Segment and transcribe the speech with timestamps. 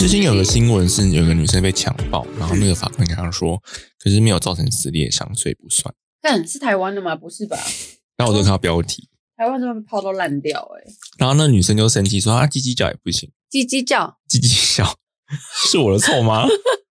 [0.00, 3.62] 最近有个新闻是有个女生被强暴，然后那个法官跟她说，
[3.98, 5.94] 可是没有造成撕裂伤，所以不算。
[6.22, 7.14] 看是台湾的吗？
[7.14, 7.58] 不是吧？
[8.16, 14.96] 然后我就看到标题，台湾这边泡都烂掉哎、然后那女生就生气说：“啊，鸡鸡叫也不行，叽叽叫，鸡鸡叫
[15.70, 16.46] 是我的错吗？”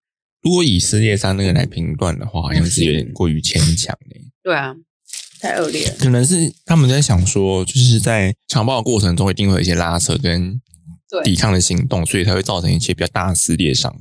[0.43, 4.21] 如果以撕裂伤那个来评断的话，好像是有点过于牵强嘞。
[4.43, 4.75] 对啊，
[5.41, 5.95] 太恶劣了。
[5.97, 10.61] 可能是他们在想说，就是在强暴的过程中，一定会有一些拉扯跟对
[11.23, 13.95] 抵抗的行动，所以才会造成一些比较大的撕裂伤。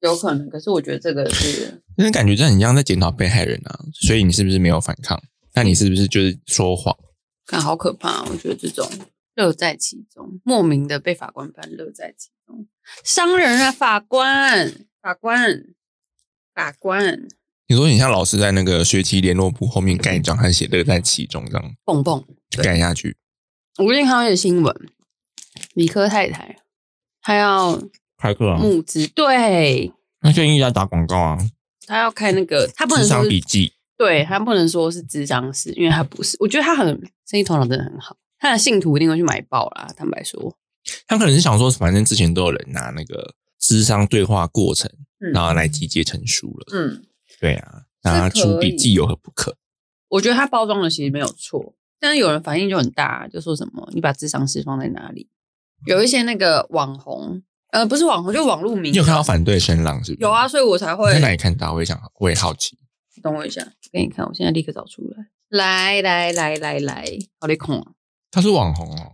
[0.00, 5.22] 有可能，可是我觉得这个是但是感觉这很像在检讨被害人啊，所以你是不是没有反抗？
[5.54, 6.94] 那你是不是就是说谎？
[7.46, 8.22] 看好可怕。
[8.24, 8.88] 我觉得这种
[9.34, 12.66] 乐在其中，莫名的被法官判乐在其中，
[13.02, 13.72] 伤人啊！
[13.72, 15.64] 法官，法官，
[16.54, 17.26] 法官，
[17.68, 22.22] 你说你像老师在那个学期联络簿后面盖章，还写乐在其中这样蹦蹦。
[22.50, 23.16] 就盖下去？
[23.78, 24.74] 我最近看到一个新闻，
[25.74, 26.56] 理科太太
[27.20, 27.80] 她要
[28.18, 31.38] 开课啊募资，对那建议在打广告啊，
[31.86, 33.72] 她要开那个，她不能智商说是笔记。
[33.96, 36.36] 对他不能说是智商师，因为他不是。
[36.40, 36.86] 我觉得他很
[37.30, 39.88] 生意头脑真的很好，他的信徒一定会去买爆啦。
[39.96, 40.52] 坦白说，
[41.06, 46.66] 他可能是想说，反正之前都有人拿那个智商对话过程，嗯然后来集结成书了。
[46.76, 47.04] 嗯，
[47.40, 49.56] 对啊，那他出笔记有何不可？
[50.08, 55.28] 我觉得他包装的其实没有错，但是有人反应就很大，就说什么你把智商师放在哪里？
[55.86, 60.22] 有一些那个网红，呃，不是网红，就网络名你有看到反对声浪是不是？
[60.22, 61.72] 有啊，，所以我才你会在哪里看到？
[61.72, 62.76] 我也想，我也好奇。
[63.22, 65.26] 等我一下，给你看，我现在立刻找出来。
[65.48, 67.04] 来来来来来，
[67.38, 67.92] 好利空啊！
[68.30, 69.12] 他是网红哦。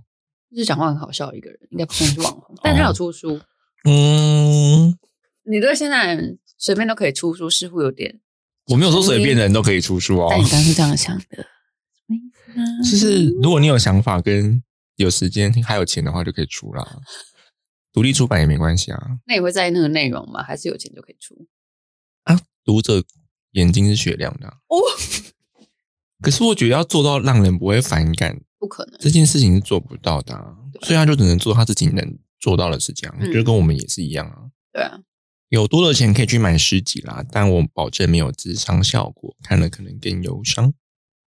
[0.51, 3.41] 就是讲话很好笑一个人，应该不算是网红， 但他有出书。
[3.85, 4.97] 嗯，
[5.45, 8.19] 你对现在人随便都可以出书，似乎有点
[8.67, 10.27] 我没有说随便的人都可以出书哦。
[10.31, 12.65] 但你刚刚是这样想的，什么意思呢？
[12.83, 14.61] 就是如果你有想法跟
[15.03, 17.01] 有时间还有钱的话，就可以出啦。
[17.93, 19.19] 独立出版也没关系啊。
[19.27, 20.43] 那你会在意那个内容吗？
[20.43, 21.35] 还是有钱就可以出？
[22.25, 23.03] 啊，读者
[23.53, 24.77] 眼睛是雪亮的啊、哦，
[26.21, 29.01] 可是我觉得要做到让人不会反感，不可能。
[29.01, 33.17] 这件事情是做不到的、啊，所以他就只能做他自己能做到的事情啊。
[33.19, 34.51] 嗯就跟我们也是一样啊。
[34.73, 35.01] 对啊，
[35.49, 40.73] 有多的钱可以去买诗集啦，但我保证没有智商效果，看了可能更忧伤。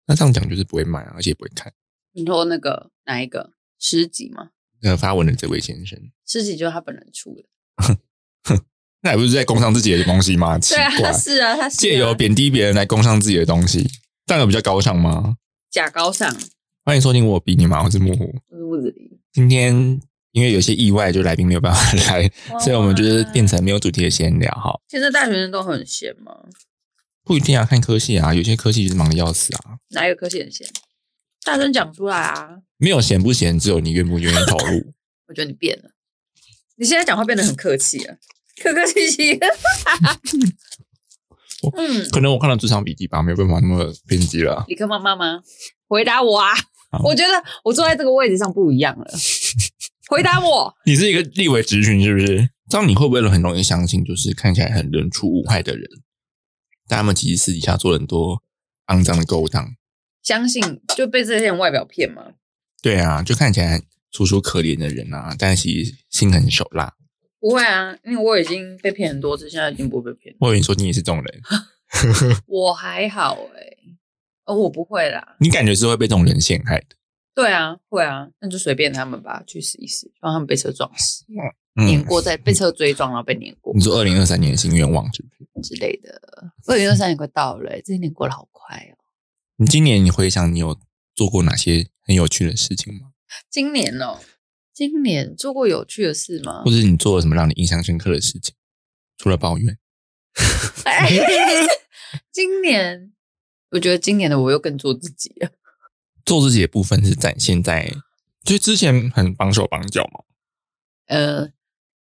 [0.06, 1.72] 那这样讲就是不会买啊，而且不会看。
[2.14, 4.50] 你说那个哪一个诗集吗？
[4.82, 7.44] 呃，发文的这位先生，诗集就是他本人出的。
[9.02, 10.58] 那还不是在工商自己的东西吗？
[10.58, 13.88] 奇对啊，他，是啊，他借由贬低别人来工商自己的东西，
[14.26, 15.36] 这样有比较高尚吗？
[15.70, 16.30] 假高尚，
[16.84, 18.34] 欢迎收听我比你忙，我是木虎。
[18.48, 19.18] 我是木子林。
[19.32, 20.00] 今天
[20.32, 21.80] 因为有些意外，就来宾没有办法
[22.12, 22.30] 来，
[22.60, 24.78] 所以我们就是变成没有主题的闲聊哈。
[24.88, 26.36] 现在大学生都很闲吗？
[27.24, 29.78] 不一定啊，看科系啊，有些科系就是忙的要死啊。
[29.90, 30.66] 哪一个科系很闲？
[31.44, 32.58] 大声讲出来啊！
[32.76, 34.92] 没有闲不闲，只有你愿不愿意投入。
[35.28, 35.90] 我觉得你变了，
[36.76, 38.16] 你现在讲话变得很客气了，
[38.62, 39.38] 客客气气。
[41.76, 44.64] 嗯，可能我看了职场笔记吧，没有办法那么偏激了。
[44.66, 45.42] 理科妈妈吗？
[45.86, 46.52] 回答我啊！
[47.04, 47.32] 我觉得
[47.64, 49.06] 我坐在这个位置上不一样了。
[50.08, 52.50] 回答我，你是一个立委职群是不是？
[52.68, 55.88] 这样你会不会很容易相信，就是看起来很人畜无害的人，
[56.88, 58.42] 但他们其实私底下做了很多
[58.88, 59.74] 肮脏的勾当？
[60.22, 62.32] 相信就被这些人外表骗吗？
[62.82, 66.94] 对啊，就看起来楚楚可怜的人啊，但其实心狠手辣。
[67.40, 70.36] 不会啊，因为我已经被骗很多次，现在已经不会被骗。
[70.38, 71.40] 我以为你说你也是这种人，
[72.46, 73.76] 我还好哎、
[74.44, 75.36] 哦，我不会啦。
[75.40, 76.96] 你感觉是会被这种人陷害的。
[77.34, 81.24] 对啊，会啊，那就随便他们吧，去试一试，让他们被车撞死，
[81.76, 85.28] 嗯碾，过再被车追撞，然后被碾过你说二零二三年的新愿望是不
[85.62, 85.74] 是？
[85.74, 86.20] 之类的。
[86.66, 88.94] 二零二三年快到了、欸，这一年过得好快哦。
[89.56, 90.78] 你今年你回想你有
[91.14, 93.12] 做过哪些很有趣的事情吗？
[93.50, 94.18] 今年哦，
[94.72, 96.70] 今年做过有趣的事吗或？
[96.70, 98.54] 者你做了什么让你印象深刻的事情？
[99.18, 99.78] 除了抱怨，
[100.84, 101.08] 哎
[102.32, 103.12] 今年
[103.70, 105.50] 我觉得今年的我又更做自己了。
[106.24, 107.92] 做自己的部分是展现在，
[108.44, 110.24] 就之前很绑手绑脚嘛。
[111.06, 111.52] 呃，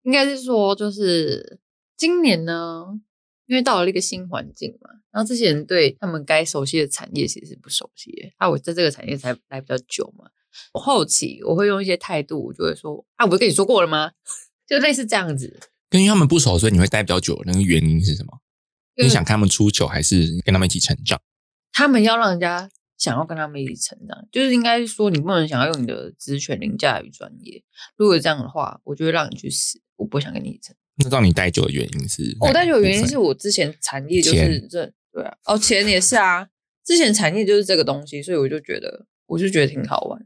[0.03, 1.61] 应该是说，就是
[1.97, 3.01] 今年呢，
[3.49, 8.31] 因为到了一个新环境嘛，然后这些人对他们该熟悉的产业其实是不熟悉的。
[8.37, 10.27] 啊，我在这个产业才来比较久嘛，
[10.75, 14.13] 我后期我会用一些态度，我就会说啊，我不是跟你说过了吗？
[14.69, 15.59] 就类似这样子。
[15.91, 18.41] 跟他们不熟，所以你会待比较久，那个原因是什么？
[19.01, 21.19] 你想看他们出糗，还是跟他们一起成长？
[21.73, 22.69] 他们要让人家
[22.99, 27.63] 想要跟他们一起成长，就是应该说你不能想要用你的职权凌驾于专业。
[27.97, 30.88] 如果这样的话，我就会让你去死，我不想跟你一起成长。
[30.99, 32.37] 那让你待久的原因是？
[32.41, 36.49] 我带有原因是我之前产业就是这，对啊，哦，钱也是啊，
[36.85, 40.21] 之前产业就是这个东西，所以我就觉得，我就觉得挺好玩。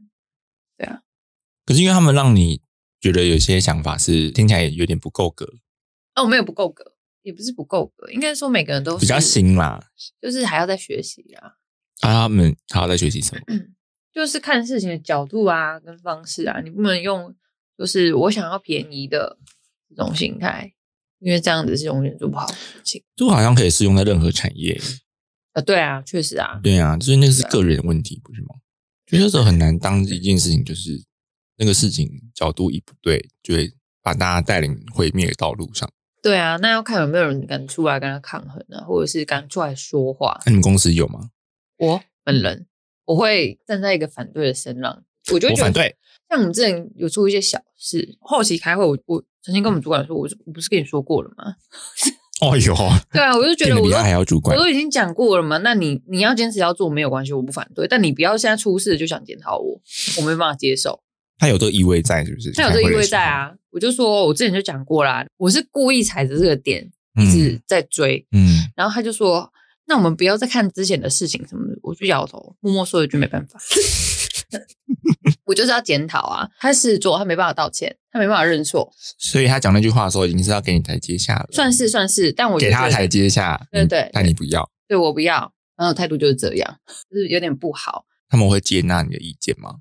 [0.77, 1.01] 对啊
[1.65, 2.61] 可是因为他们让你
[2.99, 5.47] 觉得有些想法是听起来有点不够格，
[6.15, 9.89] 哦，没有不够格，也不是不够格，应该说每个人都比较，新啦。
[10.21, 11.53] 就是还要再学习啊，
[12.01, 13.41] 啊，他们还要再学习什么？
[14.13, 17.35] 就是看事情的角度啊，跟方式啊，你不能用
[17.77, 19.37] 就是我想要便宜的
[19.95, 20.73] 这种心态，
[21.19, 23.03] 因为这样子是永远做不好的事情。
[23.15, 24.79] 这好像可以适用在任何产业。
[25.53, 28.55] 呃，对啊，确实啊，对啊，就是那个是个人问题，不是吗？
[29.05, 31.03] 觉得这很难当一件事情，就是
[31.57, 35.87] 那个事情角度一不对，就会把大家带领毁灭的道路上。
[36.23, 40.41] 对啊，那要看有没有人敢出来跟他抗衡啊，或者是敢出来说话。
[40.45, 41.29] 那你们公司有吗？
[41.77, 42.65] 我本人
[43.05, 45.95] 我会站在一个反对的声浪，我就会觉得我反对。
[46.29, 51.55] 像我们之前有出一些小事，后期开会我，我曾经跟我们主管说，我我不是跟你说过了吗？
[52.41, 52.75] 哦哟，
[53.11, 54.61] 对啊，我就觉得 我都他还要主管我。
[54.61, 59.79] 都已经讲过了嘛，那你你要坚持要做没有关系，我不反对，但你不要现在出事就想检讨我，
[60.17, 61.01] 我没办法接受。
[61.37, 62.51] 他有这个意味在，是不是？
[62.53, 69.51] 他有这个意味在啊，我就说我之前就讲过啦，我是故意踩着这个点一直在追，嗯然后他就说。
[69.85, 73.59] 那我们不要再看之前的事情什么的，我就摇头，默默说一句没办法，
[75.45, 76.49] 我就是要检讨啊。
[76.59, 83.59] 他是做，他没办法道歉，他没办法认错，嗯，所以他讲那句话的时候，已经是要给你台阶下了，算是算是，但我给他台阶下。
[83.71, 86.77] 嗯对对但你不要，对我不要，然后态度就是这样，
[87.09, 88.05] 就是有点不好。
[88.29, 89.75] 他们会接纳你的意见吗？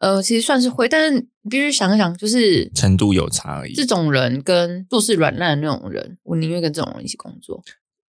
[0.00, 3.84] 呃，其实算是会，但是你必须想想，就是程度有差而已这。
[3.84, 7.64] 种人跟做事软烂的那种人，我宁愿跟这种人一起工作。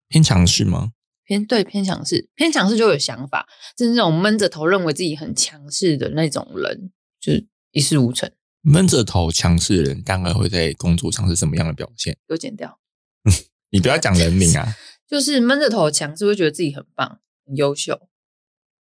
[0.08, 0.92] 偏强势吗？
[1.30, 3.48] 偏对偏强势，偏强势就有想法，
[3.78, 6.92] 就是那种闷着头认为自己很强势的那种人，
[7.22, 8.32] 就是一事无成。
[8.62, 12.18] 闷着头强势的人，大概会在工作上是什么样的表现？
[12.30, 12.80] 有剪掉，
[13.70, 14.76] 你不要讲人名啊。
[15.08, 18.10] 就是闷着头强势，会觉得自己很棒、很优秀，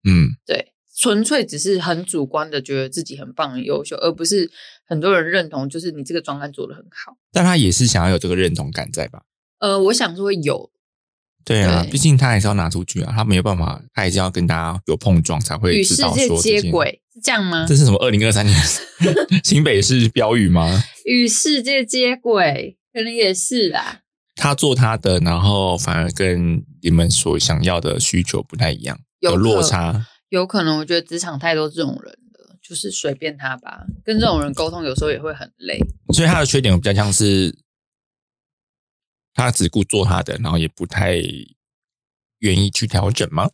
[0.09, 4.51] 嗯，对，纯粹只是很主观的觉得自己很棒、很优秀，而不是
[4.87, 7.19] 很多人认同，就是你这个专案做得很好。
[7.31, 9.25] 但他也是想要有这个认同感在吧？
[9.59, 10.71] 呃，我想说有，
[11.49, 16.63] 对啊，对毕竟他还是要拿出去啊，他没有办法，他还是要跟大家有碰撞才会与知道世界说这件。
[16.63, 17.75] 接轨，是这样吗这？
[17.75, 17.97] 是什么？
[18.05, 18.57] 二零二三年
[19.43, 20.85] 新北市标语吗？
[21.07, 24.01] 与世界接轨，可能也是啦。
[24.37, 30.07] 他做他的，然后反而跟你们所想要的需求不太一样，有有可落差。
[30.29, 33.87] 有可能，我觉得职场太多这种人了，就是随便他吧。
[34.05, 35.79] 跟这种人沟通，有时候也会很累。
[36.15, 37.53] 所以他的缺点比较像是
[39.45, 41.17] 他只顾做他的，然后也不太
[42.41, 43.51] 愿意去调整吗？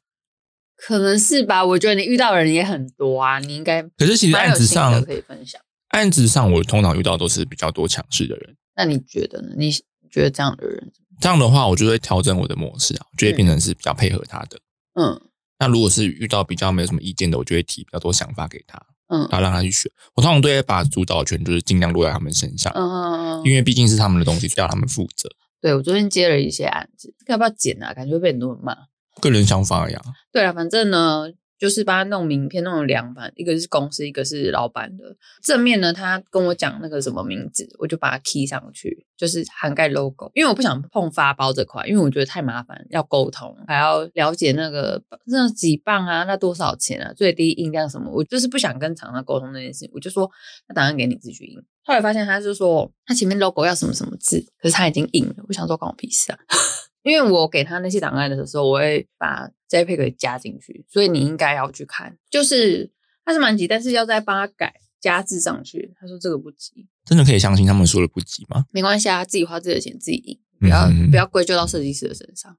[0.77, 5.61] 可能是吧，我觉得你遇到的人也很多啊，你应该可是其实案子上，可以分享。
[5.89, 8.57] 案子上我通常遇到都是比较多强势的人。
[8.75, 9.55] 那你觉得呢？
[9.57, 9.71] 你
[10.11, 14.59] 觉得这样的人，这样的话，我就会调整我的模式啊，我就会变成是比较配合他的。
[14.95, 15.21] 嗯
[15.59, 18.77] 那如果是遇到比较没有什么意见的，我就会提比较多想法给他，
[19.09, 19.91] 嗯然后让他去选。
[20.15, 25.31] 我通常都会把主导权就是尽量落在他们身上，嗯嗯嗯，因为毕竟是他们的东西，要他们负责。
[25.65, 27.95] 对我昨天接了一些案子，要不要剪啊？
[27.95, 28.77] 感觉会被很多人骂。
[29.23, 29.99] 个人想法呀，
[30.31, 35.17] 对啊，反正呢，就是帮他弄名片，弄了两版，一个是公司，一个是老板的。
[35.43, 50.31] 正面呢，他跟我讲那个什么名字，我就把它 key 上去，就是涵盖 logo，因为我不想碰发包这块，因为我觉得太麻烦，要沟通，还要了解那个那几磅啊，那多少钱啊，最低印量什么，我就是不想跟厂商沟通那件事情，我就说
[50.69, 51.59] 那档案给你自己去印。
[51.85, 56.39] 后来发现他是说他前面 logo 要什么什么字，可是他已经印了，我想说关我屁事啊。
[57.05, 62.17] 因为我给他那些档案的时候，我会把 JPEG 加进去，所以你应该要去看。
[62.31, 62.91] 就是
[63.27, 64.73] 他是蛮急，但是要再帮他改
[65.03, 65.95] 加字上去。
[66.01, 68.65] 他说这个不急，真的可以相信他们说的不急吗？
[68.71, 72.57] 没关系啊，自己花自己的钱自己印，不要、嗯不要归咎到设计师的身上。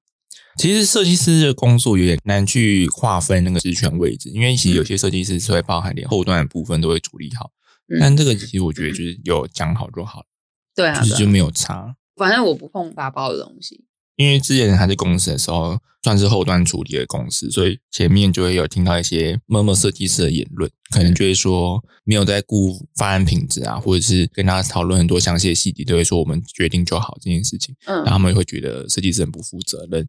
[0.57, 7.49] 其实设计师的工作有点难去划分那个职权位置，因为其实有些设计师是会包含连后端的部分都会处理好，
[7.87, 10.25] 嗯但这个其实我觉得就是有讲好就好了，
[10.75, 11.95] 对啊，就是就没有差。
[12.15, 13.85] 反正我不碰发包的东西。
[14.15, 30.07] 因为之前还在公司的时候，算是后端处理的公司，所以前面就会有听到一些默默设计师的言论，可能就会说没有在顾方案品质啊，或者是跟他讨论很多详细的细节，都会说我们决定就好这件事情，嗯然后嗯他们会觉得设计师很不负责任。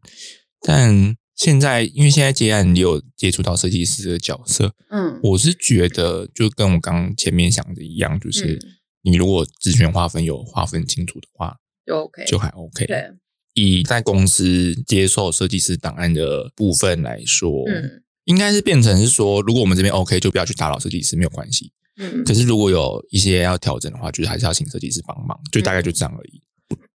[0.61, 5.19] 但现在，因为现在接案也有接触到设计师的角色，嗯。
[5.21, 8.59] 我是觉得就跟我刚刚前面想的一样，就是嗯。
[9.03, 12.87] 你如果职权划分有划分清楚的话，就 OK，就还 OK。
[12.87, 13.11] 对，
[13.53, 18.03] 以在公司接受设计师档案的部分来说，嗯。
[18.25, 21.71] 应该是变成是说，如果我们这边 OK，就不要去打扰设计师，没有关系。
[21.97, 22.23] 嗯。
[22.25, 26.41] 可是如果有一些要调整的话，就是还是要请设计师帮忙，就大概就这样而已。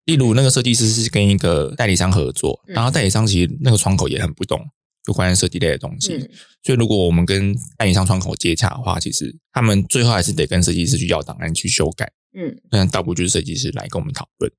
[0.09, 2.73] 例如那个设计师是跟一个代理商合作，嗯。
[2.73, 4.59] 然后代理商其实那个窗口也很不懂
[5.05, 6.29] 就关于设计类的东西，嗯。
[6.63, 12.11] 所以如果我们跟代理商窗口接洽的话，其实他们最后还是得跟设计师去要档案去修改。
[12.35, 12.59] 嗯。
[12.71, 14.51] 那倒不如就是设计师来跟我们讨论。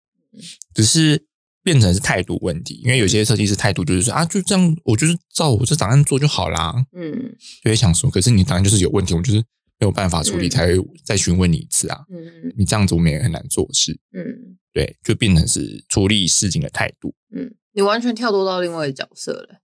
[0.73, 1.27] 只是
[1.65, 7.35] 变成是态度问题，因为有些设计师态度就是说啊，就这样，我就是照我这档案做就好啦，嗯。
[7.65, 9.43] 就会想说，可是你档案就是有问题，我就是
[9.81, 10.51] 没有办法处理，嗯。
[10.51, 12.53] 才会再询问你一次啊，嗯。
[12.57, 14.59] 你这样子我们也很难做事，嗯。
[14.73, 19.61] 对，就变成是处理事情的态度，嗯，你完全跳脱到另外一个角色了。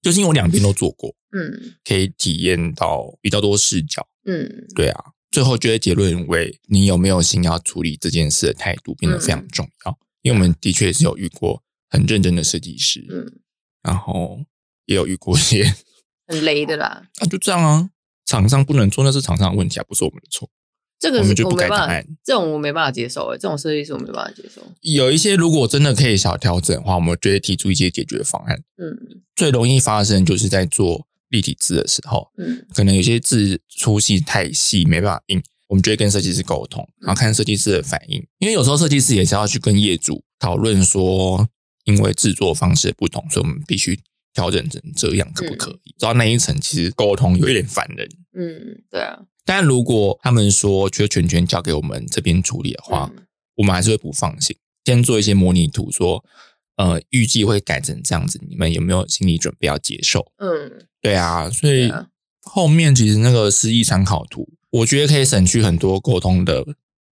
[0.00, 1.74] 就是因为我两边都做过，嗯。
[1.84, 4.66] 可以体验到比较多视角，嗯。
[4.74, 9.98] 对啊，最后就会结论为你有没有心要处理这件事的态度变得非常重要。
[10.22, 13.40] 因为我们的确是有遇过很认真的设计师，嗯，
[13.82, 14.40] 然后
[14.86, 15.74] 也有遇过一些
[16.26, 17.10] 很雷的啦。
[17.18, 17.90] 啊，就这样啊，
[18.26, 20.50] 厂商不能做，那是厂商的问题啊，不是我们的错。
[20.98, 24.62] 这个是我们就不没办法改答案，这种我没办法接受诶，这种设计师我没办法接受。
[24.80, 28.56] 有一些如果真的可以小调整的话，我们就会提出一些解决方案。
[28.78, 38.26] 嗯最容易发生就是在做立体字的时候，嗯可能有些字粗细太细，没办法印，我们就会跟设计师沟通，嗯然后看设计师的反应。
[38.38, 41.46] 因为有时候设计师也是要去跟业主讨论说，
[41.84, 44.00] 因为制作方式不同，所以我们必须
[44.36, 45.94] 调整成这样，可不可以？
[45.98, 48.06] 到那一层，其实沟通有一点烦人。
[48.34, 49.22] 嗯，对啊。
[49.46, 53.24] 但如果他们说就全权交给我们这边处理的话，嗯
[53.54, 54.54] 我们还是会不放心。
[54.84, 56.22] 先做一些模拟图，说
[56.76, 60.30] 呃预计会改成这样子，你们有没有心理准备要接受？
[60.36, 62.08] 嗯对啊，所以啊
[62.42, 66.66] 后面其实那个示意参考图，我觉得可以省去很多沟通的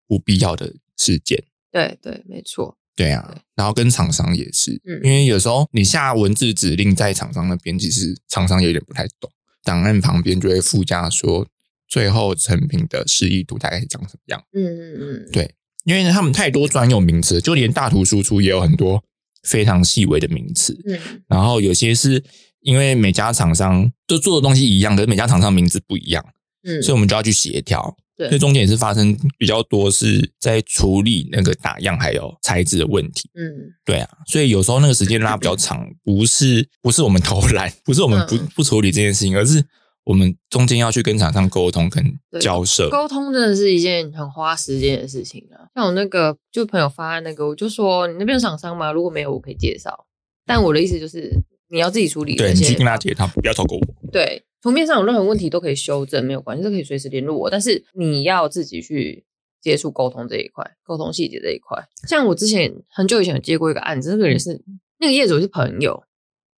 [0.06, 1.42] 不必要的事件。
[1.72, 2.76] 对对，没错。
[2.96, 9.30] 对啊对，然后跟厂商也是，嗯因为有时候你下文字指令在厂商那边，其实厂商有点不太懂，
[9.64, 11.46] 档案旁边就会附加说
[11.88, 14.42] 最后成品的示意图大概是长什么样。
[14.52, 19.02] 嗯嗯嗯，对，因为他们太多专有名词，就连大图输出也有很多
[19.42, 20.76] 非常细微的名词。
[20.86, 22.22] 嗯然后有些是
[22.60, 26.24] 因为每家厂商就做的东西一样，可是每家厂商名字不一样，
[26.64, 27.96] 嗯，所以我们就要去协调。
[28.16, 33.28] 对所以中间也是发生比较多是在处理那个打样还有材质的问题。
[33.34, 33.50] 嗯
[33.84, 39.64] 对啊，所以有时候那个时间拉比较长，不是不是我们偷懒，不是我们不嗯不处理这件事情，而是
[40.04, 42.04] 我们中间要去跟厂商沟通跟
[42.40, 42.88] 交涉。
[42.88, 45.66] 沟通真的是一件很花时间的事情啊。
[45.74, 48.92] 像我那个就朋友发的那个，我就说你那边有厂商吗？
[48.92, 50.06] 如果没有，我可以介绍。
[50.46, 51.32] 但我的意思就是
[51.68, 52.60] 你要自己处理对你。
[52.60, 54.10] 去跟他解他，不要透过我。
[54.12, 57.50] 对，图面上有任何问题都可以修正，没有关系，这可以随时联络我。
[57.50, 59.26] 但是你要自己去
[59.60, 61.86] 接触沟通这一块，沟通细节这一块。
[62.08, 64.64] 像我之前很久以前有接过一个案子，那个人是
[65.00, 66.04] 那个业主是朋友，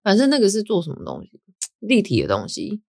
[0.03, 1.41] 反正那个是做什么东西，
[1.79, 2.81] 立体的东西，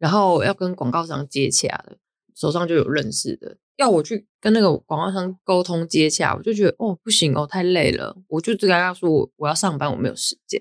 [0.00, 1.98] 然后要跟广告商接洽的，
[2.34, 10.60] 手上就有认识的，要我去跟那个广告商沟通接洽，我就觉得哦不行哦，太累了，我就跟他说我我要上班，我没有时间。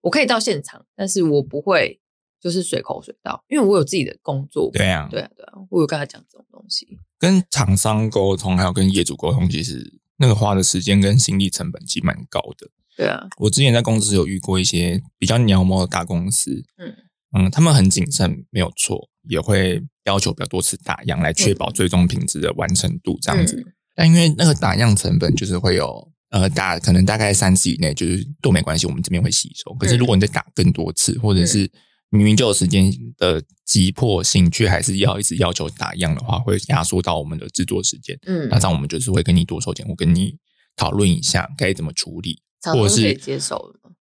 [0.00, 2.00] 我可以到现场，但是我不会
[2.40, 4.70] 就是随口随到，因为我有自己的工作。
[4.72, 6.86] 对啊，对啊，对啊，我有跟他讲这种东西。
[7.18, 12.68] 跟厂商沟通，还有跟业主沟通，其实那个花的时间跟心力成本其实蛮高的。
[12.96, 16.94] 对啊，我之前在公司有遇过一些比较鸟毛的大公司，嗯
[17.32, 23.56] 嗯，他们很谨慎，没有错，也会要求比较多次打样来确保最终品质的完成度这样子。
[23.56, 29.74] 嗯但因为那个打样成本就是会有呃打可能大概三次以内，就是都没关系，我们这边会吸收。
[29.74, 31.68] 可是如果你再打更多次，或者是
[32.10, 38.18] 明明就有时间的急迫性，却还是要一直要求打样的话，会压缩到我们的制作时间。
[38.26, 40.36] 嗯那，这样我们就是会跟你多收钱，我跟你
[40.76, 43.94] 讨论一下该怎么处理，或者是接受的吗？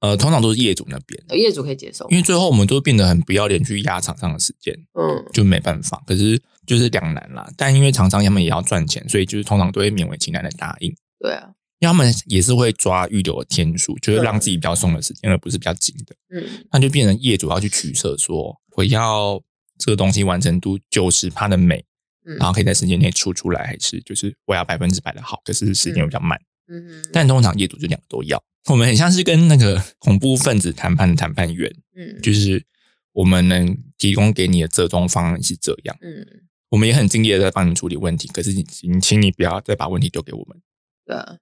[0.00, 2.16] 呃，通常都是业主那边，呃业主可以接受因。
[2.16, 6.02] 为最后我们都变得很不要脸去压厂商的时间，嗯就没办法。
[6.06, 10.92] 可是就是两难啦，但因为厂商他们也要赚钱，所以就是通常都会勉为其难的答应。
[11.20, 11.50] 对啊，
[11.82, 16.14] 因为他们也是会抓预留的天数，就是让自己比较松的时间，而不是比较紧的。
[16.30, 19.42] 嗯那就变成业主要去取舍，说我要
[19.78, 21.84] 这个东西完成度九十趴的美，
[22.24, 26.40] 嗯，然后可以在时间内出出来，还是就是我要百分之百的好，可是时间比较慢。
[26.68, 28.40] 嗯但通常业主就两个都要。
[28.66, 32.64] 我们很像是跟那个恐怖分子谈判的谈判员，嗯就是
[33.10, 36.24] 我们能提供给你的折中方案是这样，嗯，
[36.70, 40.56] 我们也很尽力的在帮你处理问题，可是你请请你不要再把问题丢给我们。
[41.04, 41.38] 对啊，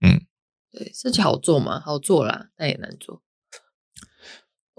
[0.00, 0.20] 嗯，
[0.70, 3.22] 对，设计好做嘛，好做啦，但也难做。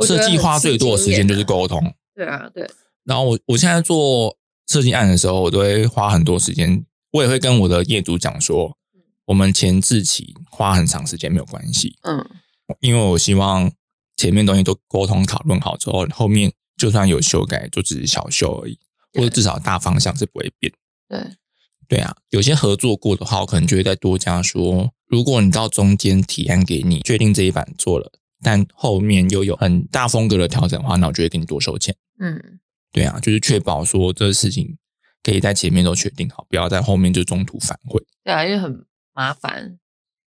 [0.06, 1.94] 设计花最多的时间就是沟通。
[2.16, 2.70] 对啊，对，
[3.04, 8.78] 然后我我现在做设计案的时候，我都会花很多时间，我也会跟我的业主讲说，
[9.26, 12.26] 我们前置期花很长时间没有关系，嗯。
[12.82, 13.72] 因为我希望
[14.16, 18.78] 前面东西都沟通讨论好之后，后面就算有修改，就只是小修而已，
[19.14, 20.72] 或者至少大方向是不会变。
[21.08, 21.20] 对，
[21.90, 28.12] 对啊，有些合作过的话，我可能就会再多加说，如果你到中间提案给你，确定这一版做了，
[28.44, 31.96] 但后面又有很大风格的调整的话，那我就会给你多收钱。
[32.20, 32.60] 嗯
[32.92, 34.78] 对啊，就是确保说这个事情
[35.24, 38.00] 可以在前面都确定好，不要在后面就中途反悔。
[38.24, 39.80] 对啊，因为很麻烦，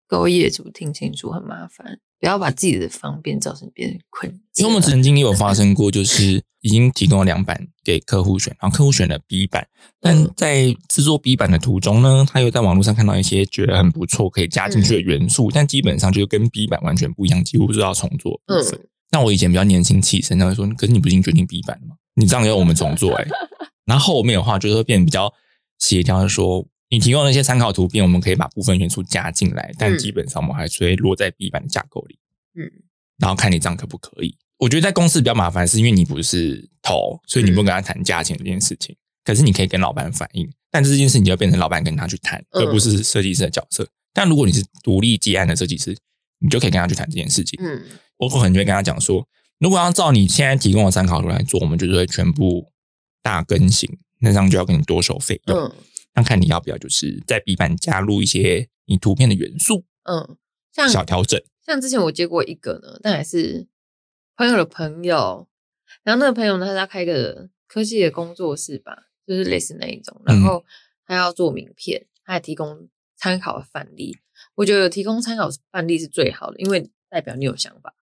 [0.06, 9.66] 各位业主听清楚，很麻烦，不要把自己的方便造成别人困因为我们曾经也有发生过，就是已经提供了两版给客户选，然后客户选了 B 版，
[10.00, 18.80] 但在制作 B 版的途中呢，他又在网络上看到一些觉得很不错可以加进去的元素，但基本上就跟 B 版完全不一样，几乎是要重做部分。
[19.12, 21.96] 那我以前比较年轻气盛，他会说：“可是你不已经决定 B 版了吗？
[22.14, 23.26] 你这样要我们重做？”哎，
[23.86, 25.32] 然后后面的话就会变比较
[25.78, 32.18] 协调，说你提供那些参考图片，我们可以把部分元素加进来，但基本上我们还是会落在 B 版的架构里。
[32.56, 32.70] 嗯，
[33.18, 34.36] 然后看你这样可不可以？
[34.58, 38.94] 我觉得在公司比较麻烦，是因为你不是头，所以你不跟他谈价钱这件事情。
[39.24, 43.88] 可是你可以跟老板反映，但这件事你就要变成老板跟他去谈，而不是设计师的角色。
[44.12, 45.96] 但如果你是独立接案的设计师，
[46.40, 47.58] 你就可以跟他去谈这件事情。
[47.62, 47.82] 嗯。
[48.18, 49.26] 我可能就会跟他讲说，
[49.58, 52.70] 如果要照你现在提供的参考图来做，我们就是会全部
[53.22, 53.88] 大更新，
[54.20, 55.56] 那这样就要跟你多收费用。
[55.58, 55.72] 嗯，
[56.14, 59.84] 那看你要不要，就是在 B 版加入一些你图片的元素。
[60.04, 60.36] 嗯，
[60.72, 61.40] 像小调整。
[61.64, 63.68] 像之前我接过一个呢，但还是
[64.36, 65.46] 朋友的朋友，
[66.02, 70.64] 然后那个朋友呢，他要开一个科技的工作室吧，就是类似那一种，然后
[71.06, 74.18] 他要做名片，他还提供参考的范例。
[74.56, 77.94] 我觉得提供参考范例是最好的，因为代表你有想法。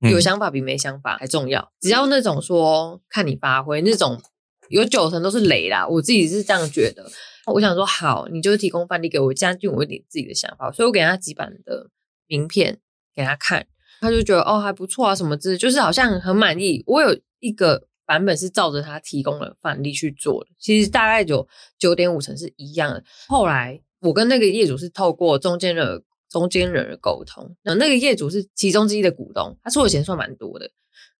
[0.00, 1.72] 有想法比没想法还重要。
[1.80, 4.20] 只要那种说看你发挥，那种
[4.68, 5.88] 有九成都是雷啦。
[5.88, 7.10] 我自己是这样觉得。
[7.46, 10.70] 我想说好，你就提供范例给我，加进我一点自己的想法。
[10.72, 11.90] 所以我给他几版的
[12.26, 12.78] 名片
[13.14, 13.66] 给他看，
[14.00, 16.82] 他就觉得哦还不错啊，什么之就是好像很满意。
[16.86, 21.46] 我有一个版本是照着他提供的范例去做的，其实大概有
[21.78, 23.04] 九点五成是一样的。
[23.28, 26.02] 后来我跟那个业主是透过中间的。
[26.30, 30.68] 中间人的沟通，那那个业主是其中之一的股东，他出的钱算蛮多的，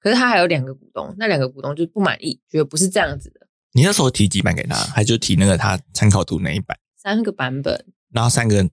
[0.00, 3.43] 可是他还有两个股东，那两个股东就不满意，觉得不是这样子的。
[3.74, 6.78] 你那时候提几版给他，还就提那个他参考图那一版？
[6.96, 8.66] 三个版本，然后三个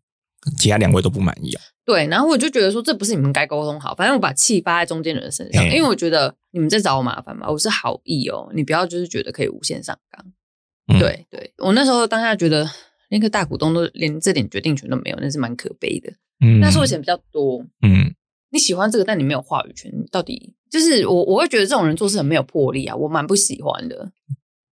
[0.57, 1.61] 其他两位都不满意啊？
[1.83, 10.99] 对，然后我就觉得说这不是你们该沟通好，反正我把气发在中间人的身上，因为我觉得你们在找我麻烦嘛，我是好意哦，你不要就是觉得可以无限上纲。
[10.99, 12.69] 对对，我那时候当下觉得
[13.09, 16.13] 连个大股东都连这点决定权都没有，那是蛮可悲的。
[16.43, 18.13] 嗯那收钱比较多，嗯，
[18.51, 24.11] 你喜欢这个，但你没有话语权，到底就是我我会觉得这种人做事很没有魄力啊，我蛮不喜欢的。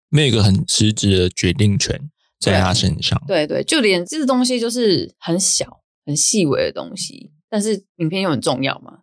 [0.09, 8.99] 没有一个很实质的决定权在他身上，对对，就连这个东西就是很小很细微的东西，但是影片又很重要嘛，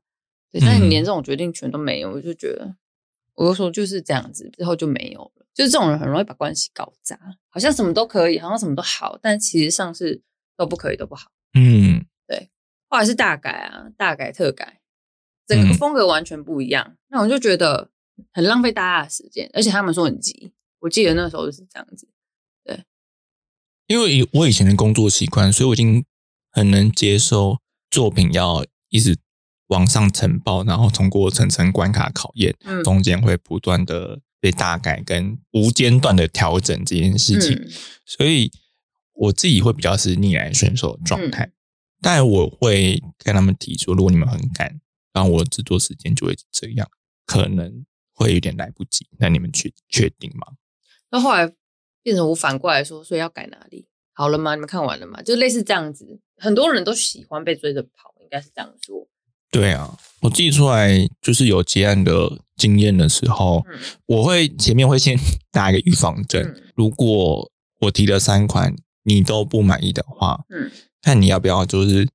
[0.50, 2.76] 对，但是你连这种决定权都没有，我就觉得，
[3.34, 5.46] 我就说就是这样子，之后就没有了。
[5.54, 10.22] 就是这种人很容易把关系搞砸，好像什么都可以，好像什么都好，但其实上是
[10.56, 11.30] 都不可以，都不好。
[11.54, 12.04] 嗯。
[12.26, 12.50] 对
[12.88, 14.80] 后来是大改啊，大改特改，
[15.46, 16.96] 整个风格完全不一样。
[17.08, 17.90] 那我就觉得
[18.32, 20.52] 很浪费大家的时间，而且他们说很急。
[20.80, 22.08] 我记得那时候是这样子，
[22.64, 22.84] 对。
[23.86, 26.04] 因为以我以前的工作习惯，所以我已经
[26.50, 27.58] 很能接受
[27.90, 29.16] 作品要一直
[29.68, 37.68] 往上呈报，然后通过层层关卡考验，中间会不断的被大改跟无间断的调整这件事情。
[38.04, 38.50] 所以
[39.12, 41.52] 我自己会比较是逆来顺受的状态。
[42.02, 44.80] 但我会跟他们提出，如果你们很赶，
[45.12, 46.88] 然后我制作时间就会这样，
[47.24, 49.08] 可能会有点来不及。
[49.18, 50.48] 那你们确确定吗？
[51.10, 51.52] 那后来
[52.02, 53.86] 变成我反过来说，所以要改哪里？
[54.12, 54.54] 好了吗？
[54.54, 55.22] 你们看完了吗？
[55.22, 59.06] 就类似这样子，很多人都喜欢被追着跑，应该是这样说。
[59.50, 63.64] 对啊，我记出来就是有结案的经验的时候，
[64.06, 65.16] 我会前面会先
[65.52, 70.70] 打一个预防针，如果我提了三款你都不满意的话，嗯。
[71.02, 72.08] 看你要不要，就是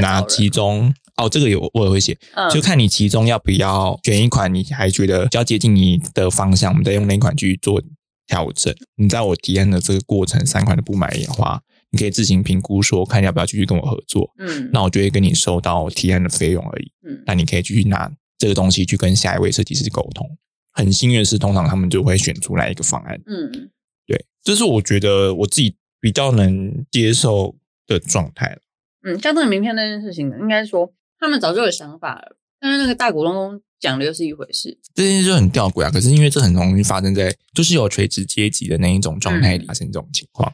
[0.00, 2.18] 拿其中哦，这个有我也会写，
[2.52, 7.80] 就看你其中要不要选一款，你还觉得比较接近你的方向，我们再用那款去做
[8.26, 8.74] 调整。
[8.96, 14.32] 你在我提案的这个过程，三款的不满意的话，你可以自行评估说，看你要不要继续跟我合作。
[14.38, 16.92] 嗯，那我就会跟你收到提案的费用而已。
[17.06, 20.26] 嗯，那你可以继续拿这个东西去跟下一位设计师沟通。
[20.72, 23.20] 很幸运的是，通常他们就会选出来一个方案。
[23.26, 23.70] 嗯，
[24.06, 27.56] 对，这是我觉得我自己比较能接受。
[27.84, 28.60] 的状态了，
[29.02, 35.90] 嗯，像这个名片那件事情，应该说他们早就有想法了，但是那个大股东讲的又是一回事，这件事就很吊诡啊。
[35.90, 40.50] 可是因为这很容易发生在就是有垂直阶级的那一种状态里发生这种情况，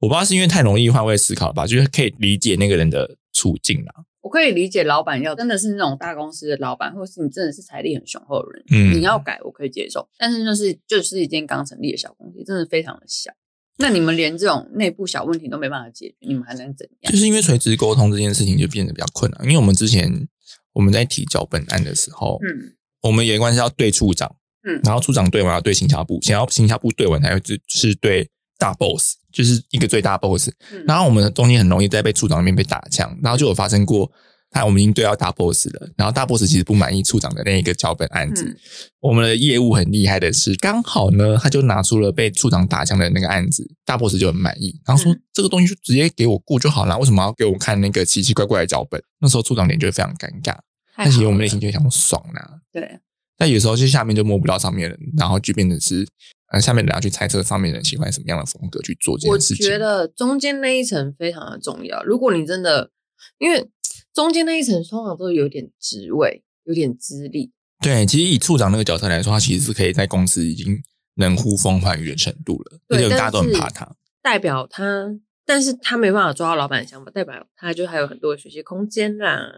[0.00, 3.94] 我不知道是因为太容易换位思考吧，就是可以理解那个人的处境啦。
[4.20, 13.32] 我可以理解老板要真的是那种大公司的老板，或是你真的是财力很雄厚的人，嗯，你要改我可以接受，但是就是就是一间刚成立的小公司，真的非常的小。
[13.78, 17.12] 那你们连这种内部小问题都没办法解决，你们还能怎样？
[17.12, 19.44] 就是因为垂直沟通这件事情就变得比较困难。
[19.44, 20.28] 因为我们之前
[20.72, 24.34] 我们在提交本案的时候，嗯，我们有一关是要对处长，
[24.68, 34.10] 嗯，然后处长对完要对行销部，想要行销部对完才会是是对大 boss 就是一个最大 boss，嗯然后我们的中间很容易在被处长那边被打枪，然后就有发生过，
[34.52, 38.56] 他我们已经对到大 boss 了，然后大 boss 其实不满意处长的那一个脚本案子，嗯
[39.00, 49.02] 我们的业务很厉害的是，刚好呢，他就拿出了被处长打枪的那个案子，大 boss 就很满意，然后说、嗯这个东西就直接给我过就好了，为什么要给我看那个奇奇怪怪的脚本？
[49.20, 50.52] 那时候处长脸就会非常尴尬，
[50.94, 53.00] 太但其实我们内心就会想说爽啦、对，
[53.38, 56.06] 但有时候就下面就摸不到上面的人，然后就变成是
[56.52, 59.66] 呃下面的人要去猜测上面的人喜欢什么样的风格去做这件事情。
[59.66, 62.04] 我觉得中间那一层非常的重要。
[62.04, 62.90] 如果你真的，
[63.38, 63.70] 因为
[64.14, 70.82] 中间那一层通常都有点职位，有点资历，对，其实以处长那个角色来说，他其实是可以在公司已经
[71.14, 73.96] 能呼风唤雨的程度了，而对且大家都很怕他。
[74.22, 79.50] 代表他，但是他没办法抓到老板的想法，代表他就还有很多的学习空间啦。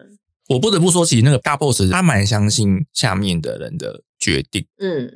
[0.49, 5.11] 我不得不说，其实那个大 boss 他蛮相信下面的人的决定，嗯，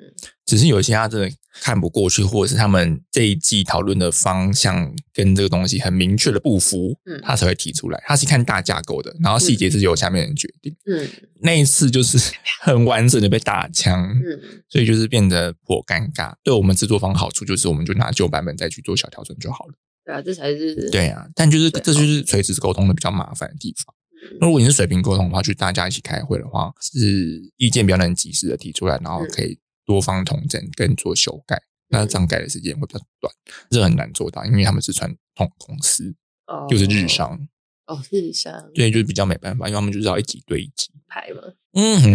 [0.46, 8.02] 只是有一些他真的看不过去，或者是他们这一季讨论的方向跟这个东西很明确的不符，嗯他才会提出来。
[8.06, 10.74] 他是看大架构的，然后细节是由下面人决定。
[10.86, 11.06] 嗯
[11.40, 12.18] 那一次就是
[12.62, 16.32] 很完整的被打枪，嗯，所以就是变得颇尴尬。
[16.42, 19.74] 对我们制作方好处就是，我们就拿旧版本再去做小调整就好了。
[20.06, 23.94] 对啊，这才是对啊，但就是对这就是垂直沟通的比较麻烦的地方。
[24.32, 24.38] 嗯。
[24.40, 31.62] 如果你是水平沟通的话，就大家一起开会的话，是意见比较能及时的提出来，然后可以多方统整跟做修改。
[31.90, 33.32] 那这样改的时间会比较短，
[33.70, 36.14] 这很难做到，因为他们是传统公司，
[36.46, 37.48] 哦就是日商，
[37.86, 38.70] 哦，日商。
[38.74, 40.90] 对，就是比较没办法，因为他们就是要一级对一级。
[41.10, 41.40] 排嘛，
[41.72, 41.98] 嗯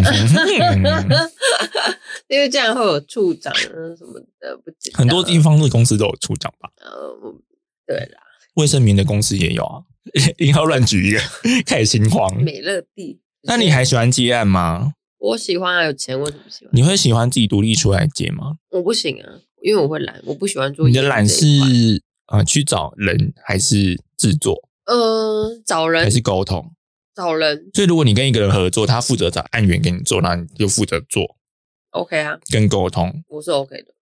[2.29, 3.57] 因为这样会有处长啊
[3.97, 7.33] 什么的，不很多地方的公司都有处长吧，呃，我
[7.87, 8.21] 对啦，
[8.53, 9.81] 卫生棉的公司也有啊。
[10.39, 11.19] 硬要乱举一个，
[11.65, 12.43] 开始心慌。
[12.43, 13.19] 美乐蒂。
[13.43, 14.93] 那你还喜欢接案吗？
[15.19, 16.69] 我喜欢啊，有钱为什么喜欢？
[16.73, 18.57] 你会喜欢自己独立出来接吗？
[18.71, 20.87] 我不行啊，因为我会懒，我不喜欢做。
[20.87, 21.45] 你的懒是
[22.27, 26.71] 呃去找人还是制作呃找人还是沟通？
[27.15, 31.37] 找人所以如果你跟一个人合作，他负责找案源给你做，那你就负责做
[31.91, 33.23] OK 啊，跟沟通。
[33.29, 33.93] 我是 OK 的。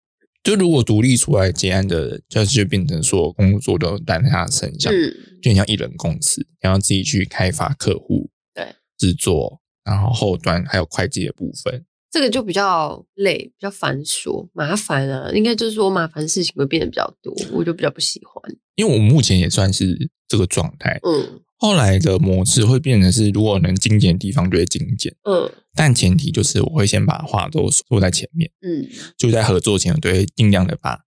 [0.43, 11.85] 就如果独立出来接案的，就是就变成说工作都担在他身上，嗯，就很像一人公司，然后自己去开发客户，对，制作，然后后端还有会计的部分。
[12.11, 15.31] 这个就比较累，比较繁琐、麻烦啊。
[15.33, 18.53] 应该就是说麻烦事情会变得比较多，我就比较不喜欢。
[18.75, 28.85] 因为我目前也算是这个状态，嗯后来的模式会变成是，如果能精简的地方就会精简，嗯但前提就是我会先把话都说在前面，嗯
[29.17, 30.99] 就在合作前，我都会尽量的把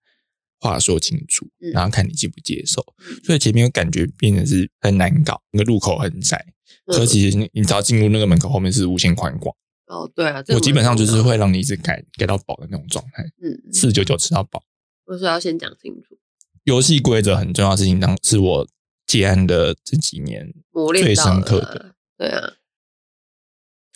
[0.68, 2.83] 话说清楚，嗯然后看你接不接受。
[3.09, 6.44] 嗯所以前面感觉变成是很难搞，那个路口很窄，
[6.87, 9.55] 可嗯，其实你你只要进入那个门口，后面是无限宽广。
[9.87, 14.62] 哦，对啊，这我基本上就是会让你一直改改到饱的那种状态，嗯，四九九吃到饱。
[15.05, 16.16] 我说要先讲清楚，
[16.64, 18.68] 游戏规则很重要的事情，当是我
[19.07, 21.92] 接案的这几年磨练最深刻的啊。
[22.16, 22.55] 对啊，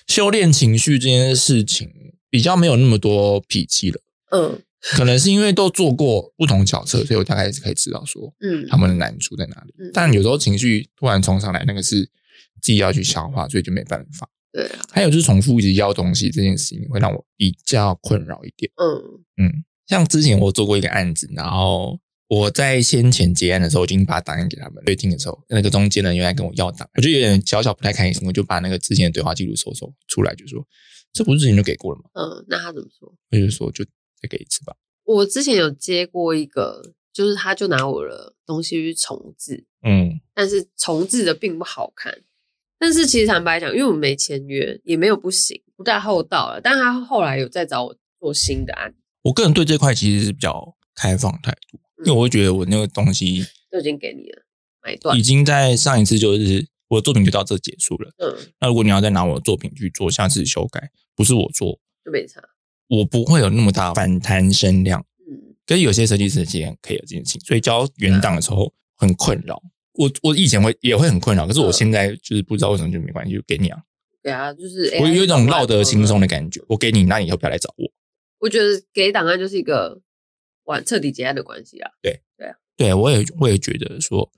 [0.07, 1.91] 修炼情绪这件事情，
[2.29, 4.01] 比较没有那么多脾气了。
[4.31, 4.63] 嗯
[4.97, 9.75] 可能是因为都做过不同角色，所以我大概是可以知道说嗯他们的难处在哪里。
[9.79, 12.05] 嗯但有时候情绪突然冲上来，那个是
[12.63, 14.29] 自己要去消化，所以就没办法。
[14.53, 18.71] 对啊，还有就是重复一直要东西这件事情，会让我比较困扰一点。
[18.77, 24.83] 嗯嗯，像之前我做过一个案子，然后我在先前结案的时候，已经把档案给他们。
[24.85, 30.67] 对听的时候，那个中间人又来跟我要档，我就有点小小不太开心，我就把那个之前的对话记录搜搜出来，就说
[31.13, 32.11] 这不是之前就给过了吗？
[32.15, 33.15] 嗯，那他怎么说？
[33.31, 33.85] 他就说就
[34.21, 34.77] 再给一次吧。
[35.05, 42.23] 我之前有接过一个，就是他就拿我的东西去重置，嗯，但是重置的并不好看。
[42.79, 46.61] 但是其实坦白讲，因为我们没签约，也没有不行，不太厚道了。
[46.61, 54.43] 但他后来有再找我做新的案，我个人对这块其实是比较开放态度，因为我会觉得我那个东西都已经给你了，
[54.83, 55.23] 买断已。
[55.23, 58.13] 经在上一次就是我的作品就到这结束了。
[58.19, 62.41] 嗯，那如果你要再拿我的作品去做下次修改，不是我做，就没差。
[62.89, 65.01] 我不会有那么大反弹声量。
[65.01, 69.63] 嗯可是有些设计师其实可以有这件事情，所以交原档的时候很困扰。
[69.93, 73.79] 我我以前会也会很困扰，可是我嗯现在就是不知道为什么就没关系，就给你啊。
[74.23, 76.27] 对啊，就是我有一种落得轻松的。
[76.27, 77.91] 感觉，我给你，那你以后不要来找我。
[78.39, 80.01] 我觉得给档案就是一个
[80.65, 81.91] 完彻底结案的关系啊。
[82.77, 84.31] 对我也我也觉得说，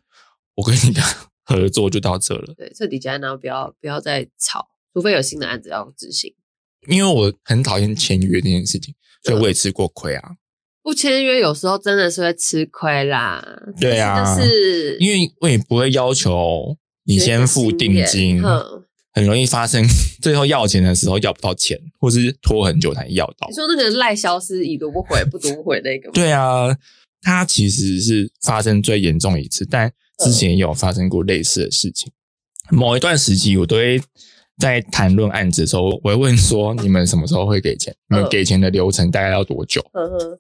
[0.56, 1.00] 我跟你的
[1.44, 6.34] 合作就到这了，对，彻底结案，然后不要不要再吵，除非有新的案子要执行。
[6.88, 10.30] 因为我很讨厌签约这件事情，所以我也吃过亏啊。
[10.82, 13.44] 不签约有时候真的是会吃亏啦。
[13.78, 18.64] 对啊就是因为我也不会要求你先付定金，嗯，
[19.12, 19.84] 很容易发生
[20.22, 23.54] 最后要钱的时候要不到钱，或是拖很久才要到你。
[23.54, 26.12] 说那个赖消失已读不回不读不回那个吗？
[26.16, 26.74] 对啊，
[27.20, 29.92] 它其实是发生最严重一次，但
[30.24, 32.10] 之前也有发生过类似的事情。
[32.70, 34.00] 某一段时期，我都会
[34.60, 37.96] 在谈论案子的时候，我会问说：你们什么时候会给钱？
[38.08, 39.84] 你们给钱的流程大概要多久？
[39.94, 40.38] 嗯哼，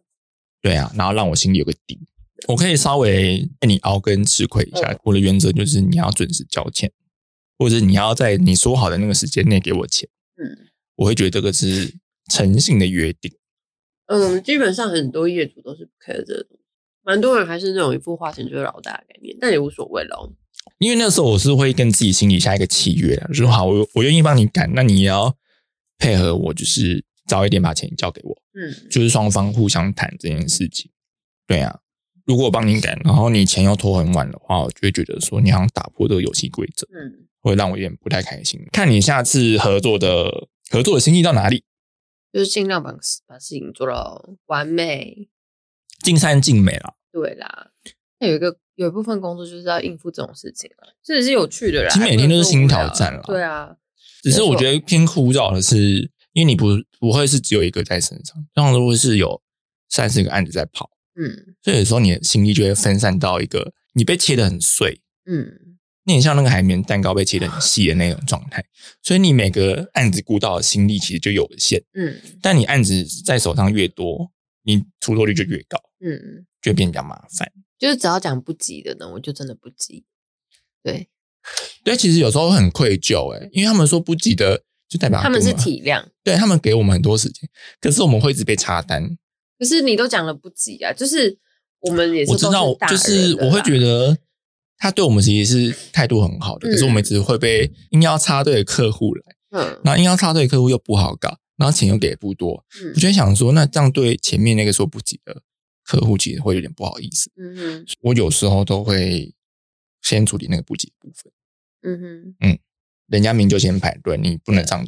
[0.60, 1.98] 对啊，然后让我心里有个底，
[2.46, 4.96] 我可以稍微被你熬跟吃亏一下。
[5.04, 6.92] 我的原则就是你要准时交钱，
[7.58, 10.08] 或者你要在你说好的那个时间内给我钱。
[10.36, 11.94] 嗯我会觉得这个是
[12.30, 13.32] 诚信的约定。
[14.06, 16.64] 嗯，基本上很多业主都是不 care 这个东西，
[17.02, 20.30] 蛮多人还是那种一副花钱就是老大的概念，但也无所谓咯。
[20.78, 25.36] 因为那时候我是会跟自己心里下一个契约的，就是好，我我愿意帮你赶，那你也要
[25.98, 30.90] 配合我，就是早一点把钱交给我，嗯就是双方互相谈这件事情。
[31.46, 31.80] 对啊，
[32.24, 38.60] 如果我帮你赶，然后你钱又拖很晚的话，我就会觉得说你好像打破这个游戏规则，嗯，会让我有点不太开心。
[38.72, 41.64] 看你下次合作的合作的心意到哪里，
[42.32, 42.92] 就是尽量把
[43.26, 45.28] 把事情做到完美。
[46.02, 46.94] 尽善尽美了。
[47.12, 47.69] 对啦，那
[48.28, 51.88] 有一个有一部分工作就是要应付这种事情啊，这也是有趣的啦。
[51.90, 53.76] 其实每天都是新挑战啦对啊，
[54.22, 56.66] 只是我觉得偏枯燥的是，因为你不
[56.98, 59.42] 不会是只有一个在身上，通常都会是有
[59.88, 60.90] 三四个案子在跑。
[61.20, 68.64] 嗯所以有时候你的心力就会分散到一个你被切的很碎，嗯你很像那个海绵蛋糕被切的很细的那种状态。
[69.02, 74.30] 所以你每个案子顾到的心力其实就有限，嗯但你案子在手上越多，
[74.62, 77.52] 你出错率就越高，嗯，就会变比较麻烦。
[77.80, 80.04] 就是只要讲不急的呢，我就真的不急。
[80.82, 81.08] 对，
[81.82, 87.48] 对，其实有时候很愧疚哎、因为他们说不急的，就代表他们是体谅，对他们给我们很多时间，
[87.80, 89.16] 可是我们会一直被插单。
[89.58, 91.38] 可是你都讲了不急啊，就是
[91.80, 94.18] 我们也是我知道就是我会觉得得
[94.78, 99.80] 他对我们其实是态度很好的，嗯可是我们只是会被硬要插队的客户来，嗯。
[99.82, 102.92] 然后硬要插队的客户又不好搞，然后钱又给的不多，嗯。
[102.94, 105.42] 我就想说，那这样对前面那个说不急的
[105.90, 107.28] 客户其实会有点不好意思。
[107.34, 109.34] 嗯哼我有时候都会
[110.02, 111.32] 先处理那个不急的部分，
[111.82, 112.58] 嗯哼嗯
[113.08, 114.86] 人家名就先排队，你不能这样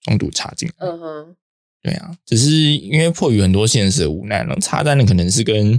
[0.00, 0.74] 中途插进来。
[0.78, 1.36] 嗯哼
[1.82, 5.78] 对啊，只是因为迫于很多现实的无奈呢，插单的可能是跟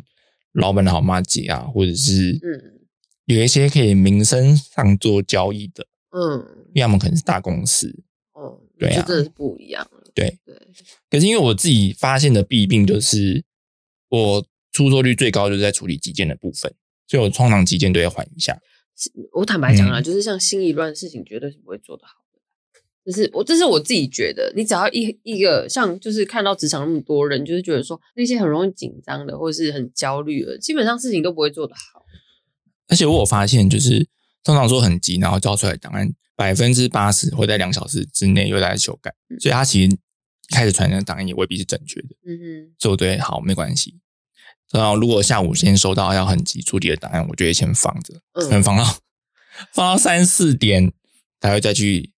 [0.51, 2.79] 老板的好妈姐啊，或者是嗯
[3.25, 8.03] 有一些可以名声上做交易的，嗯因为他们可能是大公司。
[8.33, 10.03] 哦，对啊就真的是不一样了。
[10.13, 10.55] 对对，
[11.09, 13.43] 可是因为我自己发现的弊病就是，
[14.09, 16.73] 我出错率最高就是在处理急件的部分，
[17.07, 18.59] 所以我通常急件都要缓一下。
[19.33, 22.39] 我坦白讲啊，嗯就是像心意乱的事情，绝对是不会做得好的。
[23.05, 32.03] 就是我，这是我自己觉得，你只要一一个像，就是看到职场那么多人，就是觉得说那些很容易紧张的，或者是很焦虑的，基本上事情都不会做得好。
[32.87, 34.05] 而且我有发现，就是
[34.43, 39.97] 通常说很急，然后交出来的档案百分之八十会在两小时之内又来修改，嗯所以他其实
[40.49, 42.07] 开始传的档案也未必是正确的。
[42.27, 43.97] 嗯哼，所以我对好没关系。
[44.71, 48.83] 然后如果下午先收到要很急处理的档案，我就会先放着，可能嗯放到
[49.73, 50.91] 放到三四点，
[51.39, 52.11] 才会再去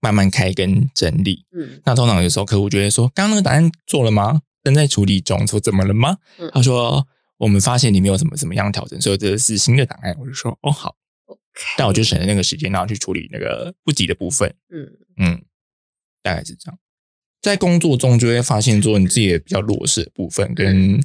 [0.00, 1.44] 慢慢开跟整理。
[1.52, 4.42] 嗯那通常有时候客户就会说：“刚刚那个档案做了吗？
[4.64, 6.18] 正在处理中。”说怎么了吗？
[6.38, 7.06] 嗯他说
[7.38, 10.96] ：“我们发现里面有什么什么样调整，所以这是新的档案。”我就说：“哦，好。”
[11.76, 14.48] 但我就省了那个时间，然后去处理那个不急的部分。
[14.70, 15.42] 嗯嗯，
[16.22, 16.78] 大概是这样。
[17.42, 21.00] 在工作中就会发现，说你自己比较弱势的部分，跟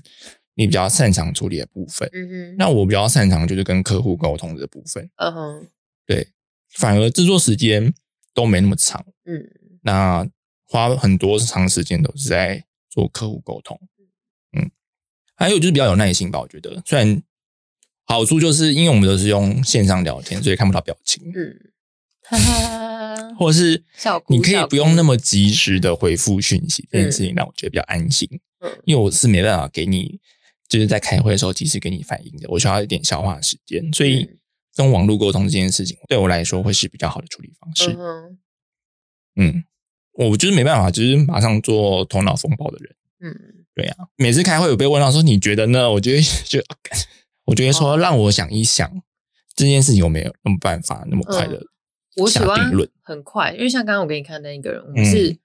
[0.55, 2.09] 你比较擅长处理的部分。
[2.13, 5.67] 嗯哼，那我比较擅长就是跟客户沟通的部分，嗯哼，
[6.05, 6.27] 对，
[6.69, 7.93] 反而制作时间
[8.33, 9.05] 都没那么长。
[9.25, 9.43] 嗯
[9.81, 10.27] 那
[10.65, 13.79] 花很多长时间都是在做客户沟通。
[14.57, 14.71] 嗯，
[15.35, 16.81] 还有就是比较有耐心吧，我觉得。
[16.85, 17.21] 虽然
[18.05, 21.71] 好处就是因为我们都是用线上聊天，所以看不到表情，嗯，
[22.23, 23.83] 哈哈， 或者是
[24.29, 28.27] 你可以不用那么及时的回复讯息，这件事情让我觉得比较安心。
[28.61, 30.19] 嗯因为我是没办法给你，
[30.69, 34.39] 就是在开会的时候及时给你反应的，我需要一点消化时间，所以嗯
[34.75, 37.95] 跟网络沟通这件事情对我来说会是比较好的处理方式。
[37.95, 38.39] 嗯，
[39.35, 39.63] 嗯，
[40.13, 42.95] 我就是没办法，就是马上做头脑风暴的人。
[43.19, 43.35] 嗯
[43.75, 45.89] 对呀、每次开会有被问到说你觉得呢？
[45.91, 46.59] 我觉得就
[47.45, 48.87] 我觉得说让我想一想
[49.55, 51.65] 这件事情有没有那么办法那么快的下
[52.17, 52.87] 我喜欢定论。
[53.01, 55.35] 很快，因为像刚刚我给你看那一个人，我嗯们是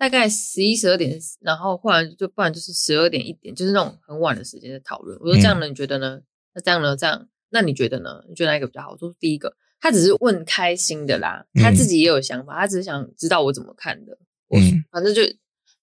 [0.00, 5.14] 大概十一十二点，然后忽然就不然就是十二点一点，就是那种很晚的时间在讨论。
[5.20, 6.18] 我说这样呢，你觉得呢？
[6.54, 6.96] 那这样呢？
[6.96, 8.24] 这样，那你觉得呢？
[8.26, 8.92] 你觉得哪一个比较好？
[8.92, 14.16] 我说第一个，他只是问开心的啦，嗯他自己也有想法，他只是想知道我怎么看的。
[14.48, 15.20] 我嗯反正就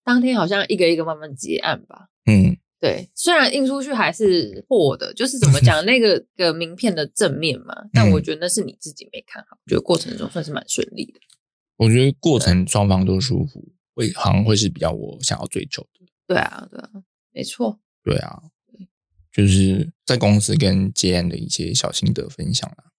[0.03, 2.08] 当天好像一个一个慢慢结案吧。
[2.25, 11.19] 嗯对，虽然印出去还是破的，就是怎么讲 那个个名片的正面嘛，但嗯我觉得那是你自己没看好，我觉得过程中算是蛮顺利的。
[11.77, 13.63] 我觉得过程双方都舒服，
[13.98, 16.06] 会好像会是比较我想要追求的。
[16.28, 16.90] 对啊，对啊，
[17.34, 17.80] 没错。
[18.04, 18.40] 对啊，
[19.32, 22.92] 就是在公司跟接案的一些小心得分享啦。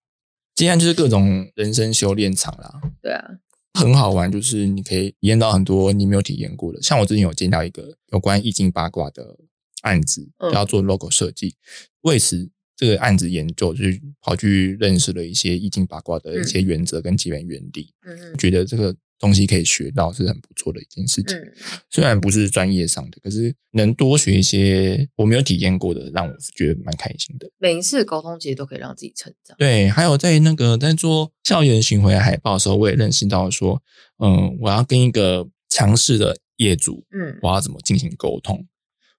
[0.55, 3.39] 接案就是各种人生修炼场啦，对啊，
[3.75, 6.83] 很好玩，就是你可以体验到很多你没有体验过的。
[6.83, 9.39] 像我之前有见到一个有关易经八卦的
[9.83, 11.55] 案子，嗯要做 logo 设计，
[12.01, 21.37] 为此这个案子研究，就是跑去认识了一些易经八卦的一些原则跟基本原理，嗯觉得这个东西可以学到是很不错的一件事情。
[21.37, 21.53] 嗯
[21.91, 27.51] 虽然不是专业上的，可是能多学一些我没有体验过的，让我觉得蛮开心的。
[27.59, 29.57] 每一次沟通其实都可以让自己成长。
[29.59, 33.83] 对，还有在那个在做校园巡回海报的时候，我也认识到说，
[34.23, 38.67] 嗯，我要跟一个强势的业主，嗯我要怎么进行沟通，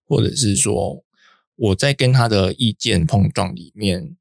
[0.06, 1.04] 或者是说
[1.56, 4.16] 我在跟他的意见碰撞里面，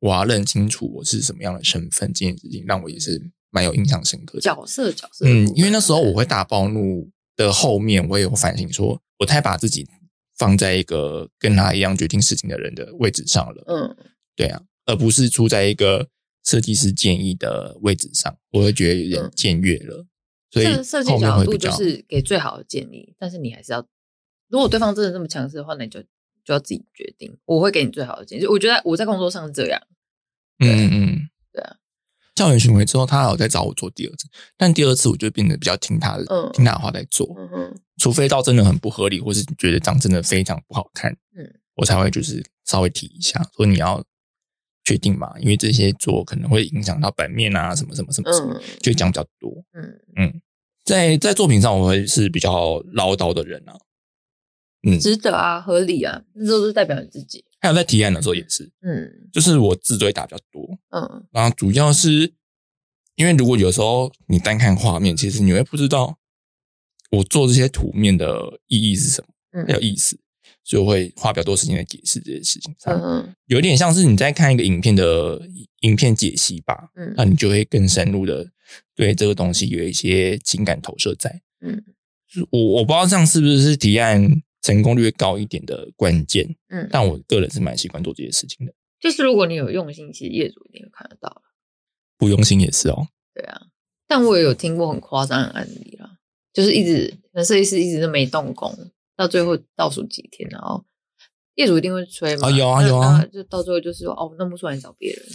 [0.00, 4.40] 我要认清楚我是什么样的身份，这件事情让我也是蛮有印象深刻的。
[4.40, 9.86] 角色角色嗯，因为那时候我会大暴怒的后面，我也有反省说，我太把自己
[10.36, 13.96] 放在一个跟他一样决定事情的人的位置上了，嗯
[14.34, 16.08] 对啊，而不是处在一个
[16.44, 20.06] 设计师建议的位置上，我会觉得有点嗯僭越了。
[20.50, 23.86] 所以设设计角度就是给最好的建议，但是你还是要，
[24.48, 26.02] 如果对方真的这么强势的话，那你就
[26.44, 27.34] 就要自己决定。
[27.46, 29.80] 我会给你最好的建议，就我觉得我在工作上是这样，
[30.58, 31.76] 嗯嗯嗯，对啊。
[32.34, 36.50] 校园巡回之后，他还有再找我做第二次，但第二次我就变得比较听他的，嗯。
[36.52, 44.02] 听他的话在做，嗯哼，除非到真的很不合理，或是觉得这样真的非常不好看，嗯，我才会就是稍微提一下，说你要
[44.84, 49.52] 确定嘛，因为这些做可能会影响到版面啊，什么什么什么什么，嗯就讲比较多。
[50.16, 50.40] 嗯，
[50.84, 53.74] 在在作品上，我会是比较唠叨的人啊，
[54.88, 57.44] 嗯，值得啊，合理啊，那都是代表你自己。
[57.62, 59.30] 还有在提案的时候也是，嗯。
[59.32, 61.24] 就是我字都会打比较多，嗯。
[61.30, 62.34] 然后主要是
[63.14, 66.18] 因为如果有时候你单看画面，其实你会不知道
[67.10, 69.66] 我做这些图面的意义是什么，嗯。
[69.66, 70.18] 还有意思，
[70.64, 73.00] 所以我会花比较多时间来解释这些事情上。
[73.00, 75.40] 嗯有点像是你在看一个影片的
[75.82, 77.14] 影片解析吧，嗯。
[77.16, 78.50] 那你就会更深入的
[78.96, 81.42] 对这个东西有一些情感投射在。
[81.60, 81.84] 嗯。
[82.50, 88.72] 我我不知道这样是不是提案成功率会高一点的关键，嗯，但我个人是蛮习惯做这些事情的。
[89.00, 91.42] 就是如果你有用心，其实业主一定会看得到了。
[92.16, 93.62] 不用心也是哦，对啊，
[94.06, 96.18] 但我也有听过很夸张的案例啦，
[96.52, 98.72] 就是一直那设计师一直都没动工，
[99.16, 100.84] 到最后倒数几天，然后
[101.56, 105.26] 业主一定会催嘛，啊有啊有啊就到最后就是说哦，弄不出来找别人。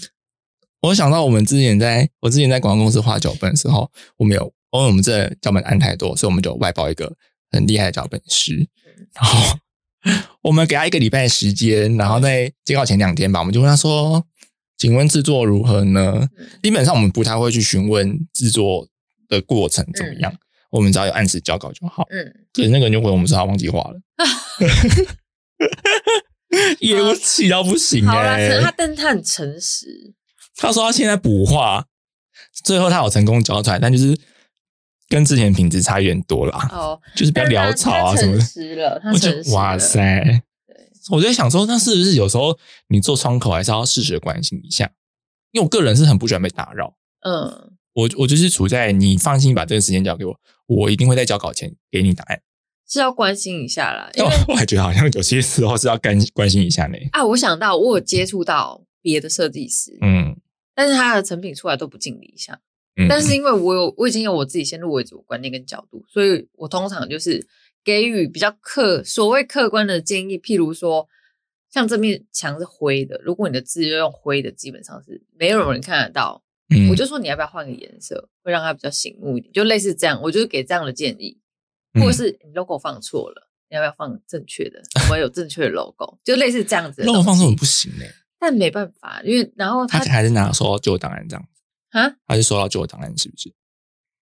[0.82, 7.14] 我想到我们之前在我之前在广告公司画脚本的时候，我们有因为我们这脚本案太多，所以我们就外包一个
[7.52, 8.66] 很厉害的脚本师，
[9.14, 9.58] 然后
[10.42, 14.24] 我们给他一个礼拜的时间，然后在接稿前两天吧，我们就问他说
[14.78, 16.28] ：“请问制作如何呢？”
[16.64, 18.88] 基本上我们不太会去询问制作
[19.28, 20.34] 的过程怎么样，
[20.72, 22.06] 我们只要有按时交稿就好。
[22.10, 24.00] 嗯，可是那个人就回我们说他忘记画了，
[26.80, 30.14] 业务气到不行好啦，哎、可能他但是他很诚实，
[30.56, 31.86] 他说他现在补画，
[32.64, 34.18] 最后他有成功交出来，但就是
[35.10, 38.38] 跟之前品质差有点多啦，哦，就是比较潦草啊什么
[38.76, 40.44] 的我就哇，塞！
[41.12, 42.58] 我就想说，那是不是有时候
[42.90, 44.92] 你做窗口还是要适时的关心一下？
[45.52, 52.42] 因为我个人是很不喜欢被打扰，嗯，我我就是处在你放心把这个时间交给我，我一定会在交稿前给你答案。
[52.90, 56.98] 是要关心一下啦，因为 我还觉得好像有些时候是要关关心一下呢。
[57.12, 60.36] 啊，我想到我有接触到别的设计师，嗯
[60.76, 62.58] 但是他的成品出来都不尽理想。
[62.98, 67.46] 嗯，但是因为我有我已经有我自己先入为主的观念跟角度，所以我通常就是
[67.84, 71.08] 给予比较客所谓客观的建议，譬如说，
[71.72, 76.44] 像这面墙是灰的，如果你的字要用灰的，基本上是没有人看得到。
[76.70, 81.40] 嗯我就说你要不要换个颜色，会让它比较醒目一点，就类似这样，我就是给这样的建议，
[81.94, 83.48] 嗯或者是你 logo 放错了。
[83.70, 84.82] 你要不要放正确的？
[85.04, 87.20] 我们有正确的 logo，就类似这样子的东西。
[87.20, 88.06] 那我放松不行呢，
[88.40, 91.46] 但没办法，因为然后他他还是拿收到旧档案这样，
[91.98, 93.54] 啊还是收到旧的档案是不是？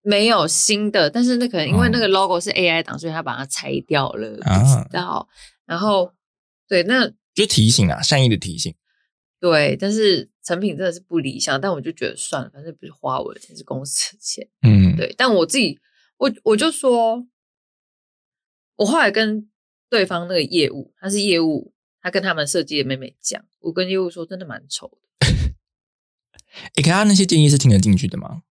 [0.01, 5.28] 没有新的，但是那可能因为哦那个 logo 是 AI 档，所以他把它拆掉了，啊不知道。
[5.65, 6.13] 然后
[6.67, 8.73] 对，那就提醒啊，善意的提醒。
[9.39, 14.47] 对，但是成品真的是不理想，但我就觉得算了，反正不是花我的钱，是公司的钱。
[14.61, 15.80] 嗯，对，但我自己，
[16.17, 17.28] 我我就说，
[18.76, 19.49] 我后来跟
[19.89, 25.05] 对方那个业务，他是业务，他跟他们设计的妹妹讲，我跟业务说，真的蛮丑的。
[26.76, 28.41] 诶，可他那些建议是听得进去的吗？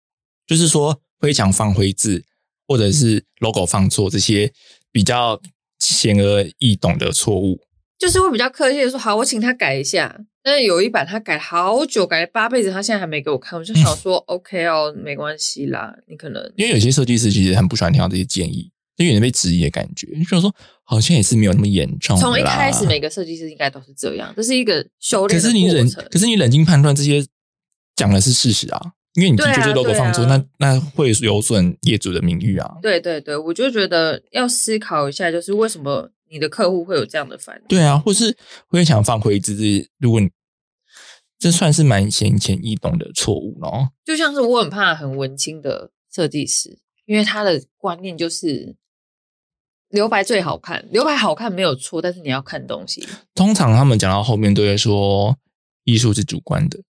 [0.47, 2.25] 就是说灰墙放灰字，
[2.67, 4.53] 或者是 logo 放错这些
[4.93, 5.41] 比较
[5.79, 7.61] 显而易懂的错误。
[7.99, 10.21] 就是会比较客气的说，好，我请他改一下。
[10.43, 22.15] 但是有一版他改好久，改了八辈子，他现在还没给我看，我就想说、 o k 哦，没关系啦，你可能因为有些设计师其实很不喜欢听到这些建议，就有点被质疑的感觉，就说好像也是没有那么严重。
[22.19, 27.25] 从一开始每个设计师应该都是这样，这是一个修炼可是你冷，可是你冷静判断这些
[27.97, 28.81] 讲的是事实啊，
[29.15, 32.77] 因为你的确对啊这 logo 放错，那那会有损业主的名誉啊。
[32.83, 37.63] 对对对，我就觉得要思考一下，就是为什么你的客户会有这样的反应？
[37.69, 38.37] 对啊，或是
[38.69, 40.29] 会想放回自己，如果你
[41.39, 43.91] 这算是蛮浅显易懂的错误咯。
[44.05, 48.75] 就像是我很怕很文青的设计师，因为他的观念就是
[49.91, 53.07] 留白最好看，留白好看没有错，但是你要看东西。
[53.35, 55.37] 通常他们讲到后面都会说
[55.85, 56.81] 艺术是主观的，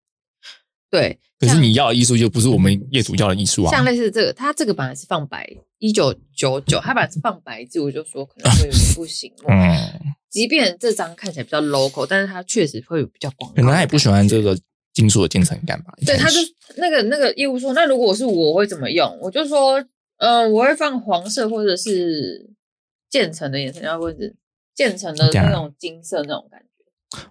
[0.95, 3.71] 对，可是你要的艺术就不是我们业主要的艺术啊。
[3.71, 9.33] 像类似这个，他这个本来是放白一九九九，他本来是放白字，我就说可能会有点不行。
[9.49, 9.77] 嗯，
[10.31, 13.57] 即便这张看起来比较 local，但是它确实会有比较广告。
[13.57, 14.41] 可能他也不喜欢这。
[14.41, 14.59] 个
[14.95, 15.93] 金属的渐层感吧。
[15.99, 16.37] 一对，他就
[16.77, 19.19] 那个那个业务说，那如果我是我我会怎么用？
[19.21, 19.85] 我就说，
[20.19, 22.49] 嗯、我会放黄色或者是
[23.11, 24.37] 渐层的颜色，要或者是
[24.73, 26.67] 渐层的那种金色那种感觉，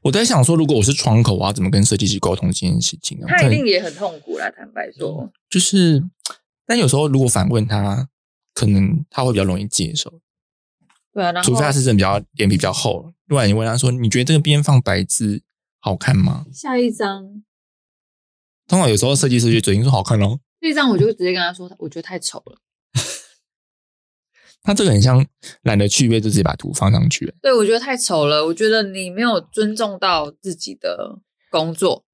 [0.02, 3.26] 我在想说，如果我是窗口，我要怎么跟设计师沟通这件事情呢？
[3.28, 4.50] 他一定也很痛苦啦。
[4.52, 6.04] 坦白说，就是，
[6.66, 8.10] 但有时候如果反问他，
[8.54, 10.20] 可能他会比较容易接受，
[11.14, 13.14] 对啊，然后除非他是真的比较脸皮比较厚。
[13.28, 15.42] 如果你问他说，你觉得这个边放白字
[15.80, 16.46] 好看吗？
[16.54, 17.44] 下一张，
[18.68, 22.58] 通常有时候设计师就嘴硬说好看哦，这一张我就直接跟他说，我觉得太丑了。
[24.64, 25.26] 他这个很像
[25.64, 27.34] 懒得去背，就直接把图放上去了。
[27.42, 28.46] 对，我觉得太丑了。
[28.46, 31.20] 我觉得你没有尊重到自己的
[31.52, 32.06] 工作，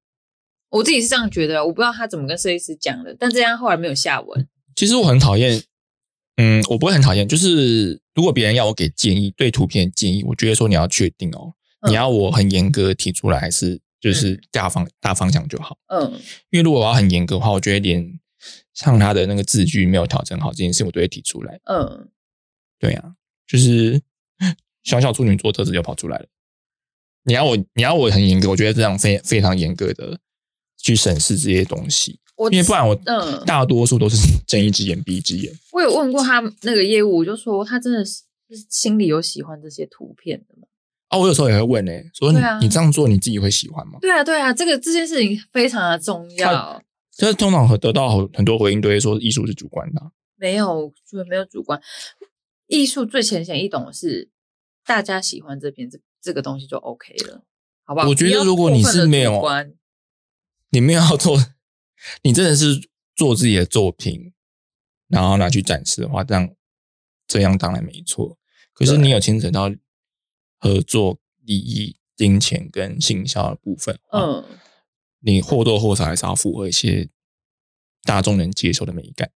[0.70, 1.64] 我自己是这样觉得。
[1.64, 4.48] 我不知道他怎么跟设计师讲的，但这样后来没有下文。
[4.74, 5.62] 其实我很讨厌，
[6.36, 15.76] 嗯，我不会很讨厌，就是如果别人要我给建议，对图片建议，我觉得说你要确定哦，嗯你要我很严格提出来，还是就是大方、大方向就好。
[15.88, 16.12] 嗯，
[16.50, 18.18] 因为如果我要很严格的话，我觉得连
[18.74, 21.60] 像他的那个字句没有调整好这件事，我都会提出来。
[21.64, 22.08] 嗯，
[22.80, 23.12] 对啊，
[23.46, 24.00] 就是
[24.82, 26.26] 小小处女座特质就跑出来了。
[27.24, 30.18] 你要我，你要我很严格，我觉得这样非非常严格的
[30.78, 34.16] 去审视这些东西，我因为不然我嗯大多数都是
[34.48, 35.52] 睁一只眼闭一只眼。
[35.72, 40.66] 我有问过他那个业务，我就说他真的是是心里有喜欢这些图片的吗？
[41.08, 43.98] 啊，我有时候也会问呢、说你、你这样做你自己会喜欢吗？
[44.00, 46.82] 对啊，对啊，这个这件事情非常的重要。
[47.14, 51.78] 就是通常得到很很多回应都会说艺术是主观的啊、没有，就没有主观。
[52.70, 54.30] 艺术最浅显易懂的是，
[54.84, 57.44] 大家喜欢这篇这这个东西就 OK 了，
[57.84, 58.08] 好不好？
[58.08, 59.42] 我觉得如果你是没有
[60.70, 61.36] 你没有要做，
[62.22, 64.32] 你真的是做自己的作品，
[65.08, 66.54] 然后拿去展示的话，这样
[67.26, 68.38] 这样当然没错。
[68.72, 69.68] 可是你有牵扯到
[70.58, 74.58] 合作、利益、金钱跟行销的部分，嗯，嗯，
[75.18, 77.08] 你或多或少还是要符合一些
[78.04, 79.32] 大众能接受的美感。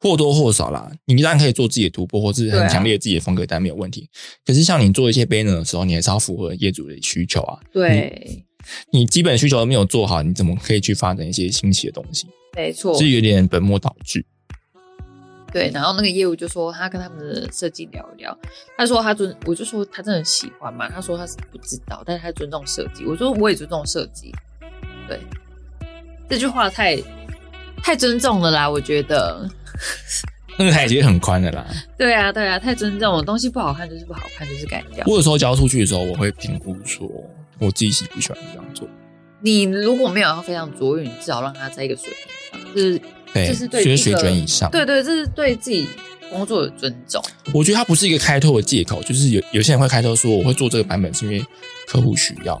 [0.00, 4.08] 或多或少啦，你当然可以做自己的突破，或是很强烈的自己的风格，但没有问题。
[4.46, 7.60] 可是像你做一些 banner 的时候，你还是要符合业主的需求啊。
[7.70, 8.42] 对，
[8.92, 12.26] 你基本需求都没有做好，你怎么可以去发展一些新奇的东西？
[12.56, 14.24] 没错，是有点本末倒置。
[15.52, 15.70] 对。
[15.74, 18.34] 然后那个业务就说他跟他们的设计聊一聊，
[18.78, 23.04] 他说他尊，我就说他真的喜欢嘛，他说他是不知道，但是他尊重设计。
[23.04, 24.32] 我说我也尊重设计，
[25.06, 25.20] 对，
[26.26, 26.98] 这句话太
[27.82, 29.46] 太尊重了啦，我觉得。
[30.58, 31.66] 那个台阶很宽的啦。
[31.96, 35.04] 对啊，对啊，太尊重了，东西不好看就是不好看，就是改掉。
[35.06, 37.08] 我有时候交出去的时候，我会评估说
[37.58, 38.86] 我自己喜不喜欢这样做。
[39.42, 42.10] 你如果没有要非常卓越，你至少让他在一个水
[42.52, 43.00] 平上，就是
[43.32, 44.70] 对，这是对就是水这个准以上。
[44.70, 45.88] 对对，这是对自己
[46.28, 47.22] 工作的尊重。
[47.54, 51.42] 我觉得它不是一个开拓的借口，就是有有些人会开拓说我会做这个版本是因为
[51.86, 52.60] 客户需要，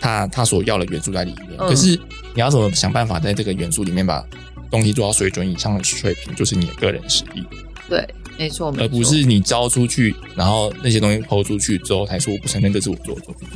[0.00, 1.50] 他他所要的元素在里面。
[1.58, 1.96] 嗯可是
[2.34, 4.26] 你要怎么想办法在这个元素里面把
[4.74, 7.44] 东西做到水准以上的水平，就是你的个人实力，
[7.88, 8.04] 对，
[8.36, 13.48] 没错，而不是你交出去，然后那些东西抛出去之后才说我不承认这是我做的作品。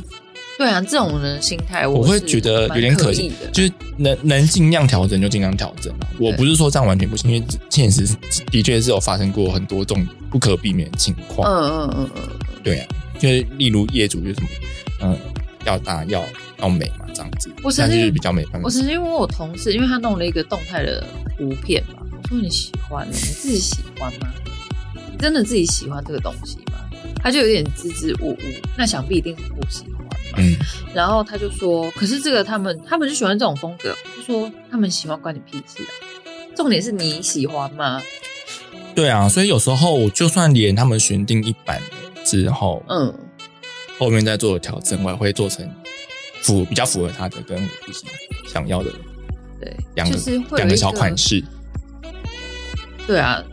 [0.57, 3.49] 对啊，这种人的心态我会觉得有点可惜的。
[3.51, 8.05] 就是能能尽量调整就尽量调整啊我不是说这样完全不行，因为现实
[8.51, 11.49] 的确是有发生过很多这种不可避免的情况。
[11.49, 14.47] 嗯嗯嗯嗯，对啊，就是例如业主就是什么，
[15.03, 15.17] 嗯，
[15.65, 16.23] 要打要
[16.61, 18.69] 要美嘛，这样子，我曾经那就是比较美办法我。
[18.69, 21.05] 曾经问我同事，因为他弄了一个动态的
[21.37, 24.27] 图片嘛，我说你喜欢，你自己喜欢吗？
[25.11, 26.73] 你真的自己喜欢这个东西吗？
[27.21, 28.37] 他就有点支支吾吾，
[28.77, 30.09] 那想必一定是不喜欢嘛。
[30.37, 30.55] 嗯，
[30.93, 35.91] 然后他就说，可是这个他们他们就喜欢这种风格，就说他们喜欢关你屁事啊。
[36.55, 38.01] 重点是你喜欢吗？
[38.95, 41.81] 对啊，所以有时候就算连他们选定一版
[42.25, 43.13] 之后，嗯，
[43.97, 45.69] 后面再做的调整，我也会做成
[46.41, 48.07] 符比较符合他的跟我自己
[48.47, 48.91] 想要的
[49.59, 50.17] 对，两个
[50.55, 51.43] 两个小款式，
[53.05, 53.43] 对啊，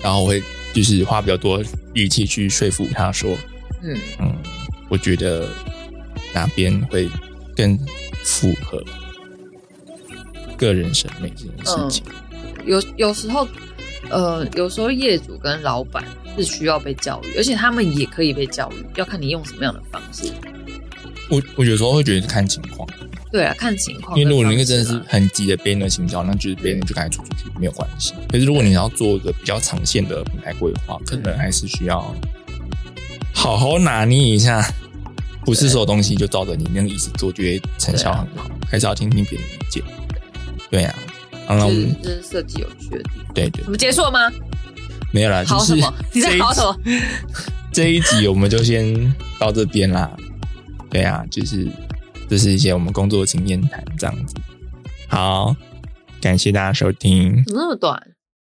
[0.00, 0.42] 然后我会
[0.72, 1.62] 就是花比较多
[1.94, 3.36] 力气去说服他说，
[3.82, 4.36] 嗯，嗯，
[4.88, 5.48] 我觉得
[6.34, 7.08] 哪边会
[7.56, 7.78] 更
[8.24, 8.82] 符合
[10.56, 12.04] 个人审美这件事情。
[12.66, 13.46] 有有时候，
[14.10, 16.04] 呃，有时候业主跟老板
[16.36, 20.32] 是需要被教育，而且他们也可以被教育，要看你用什么样的方式。
[21.30, 22.88] 我我有时候会觉得是看情况，
[23.32, 24.18] 对啊，看情况。
[24.18, 28.12] 因为如果你那个真的是很急的别人的行销，那就是别人就赶紧出出去没有关系。
[28.28, 32.14] 可是如果你要做一个比较长线的品牌规划，可能还是需要
[33.32, 34.66] 好好拿捏一下，
[35.44, 39.82] 不是所有东西就照着你那个意思做，觉得成效很好，还是要听听别人的意见。
[40.70, 40.94] 对呀、
[41.46, 43.34] 啊，那我这是们这是设计有趣的地方。
[43.34, 44.30] 对对我们结束了吗？
[45.10, 45.94] 没有啦，就是好什么？
[46.12, 46.76] 你在好什么？
[47.72, 50.10] 这一集我们就先到这边啦。
[50.94, 51.68] 对啊，就是
[52.28, 54.36] 这是一些我们工作经验谈这样子。
[55.08, 55.56] 好，
[56.20, 57.42] 感谢大家收听。
[57.46, 58.13] 怎么那么短？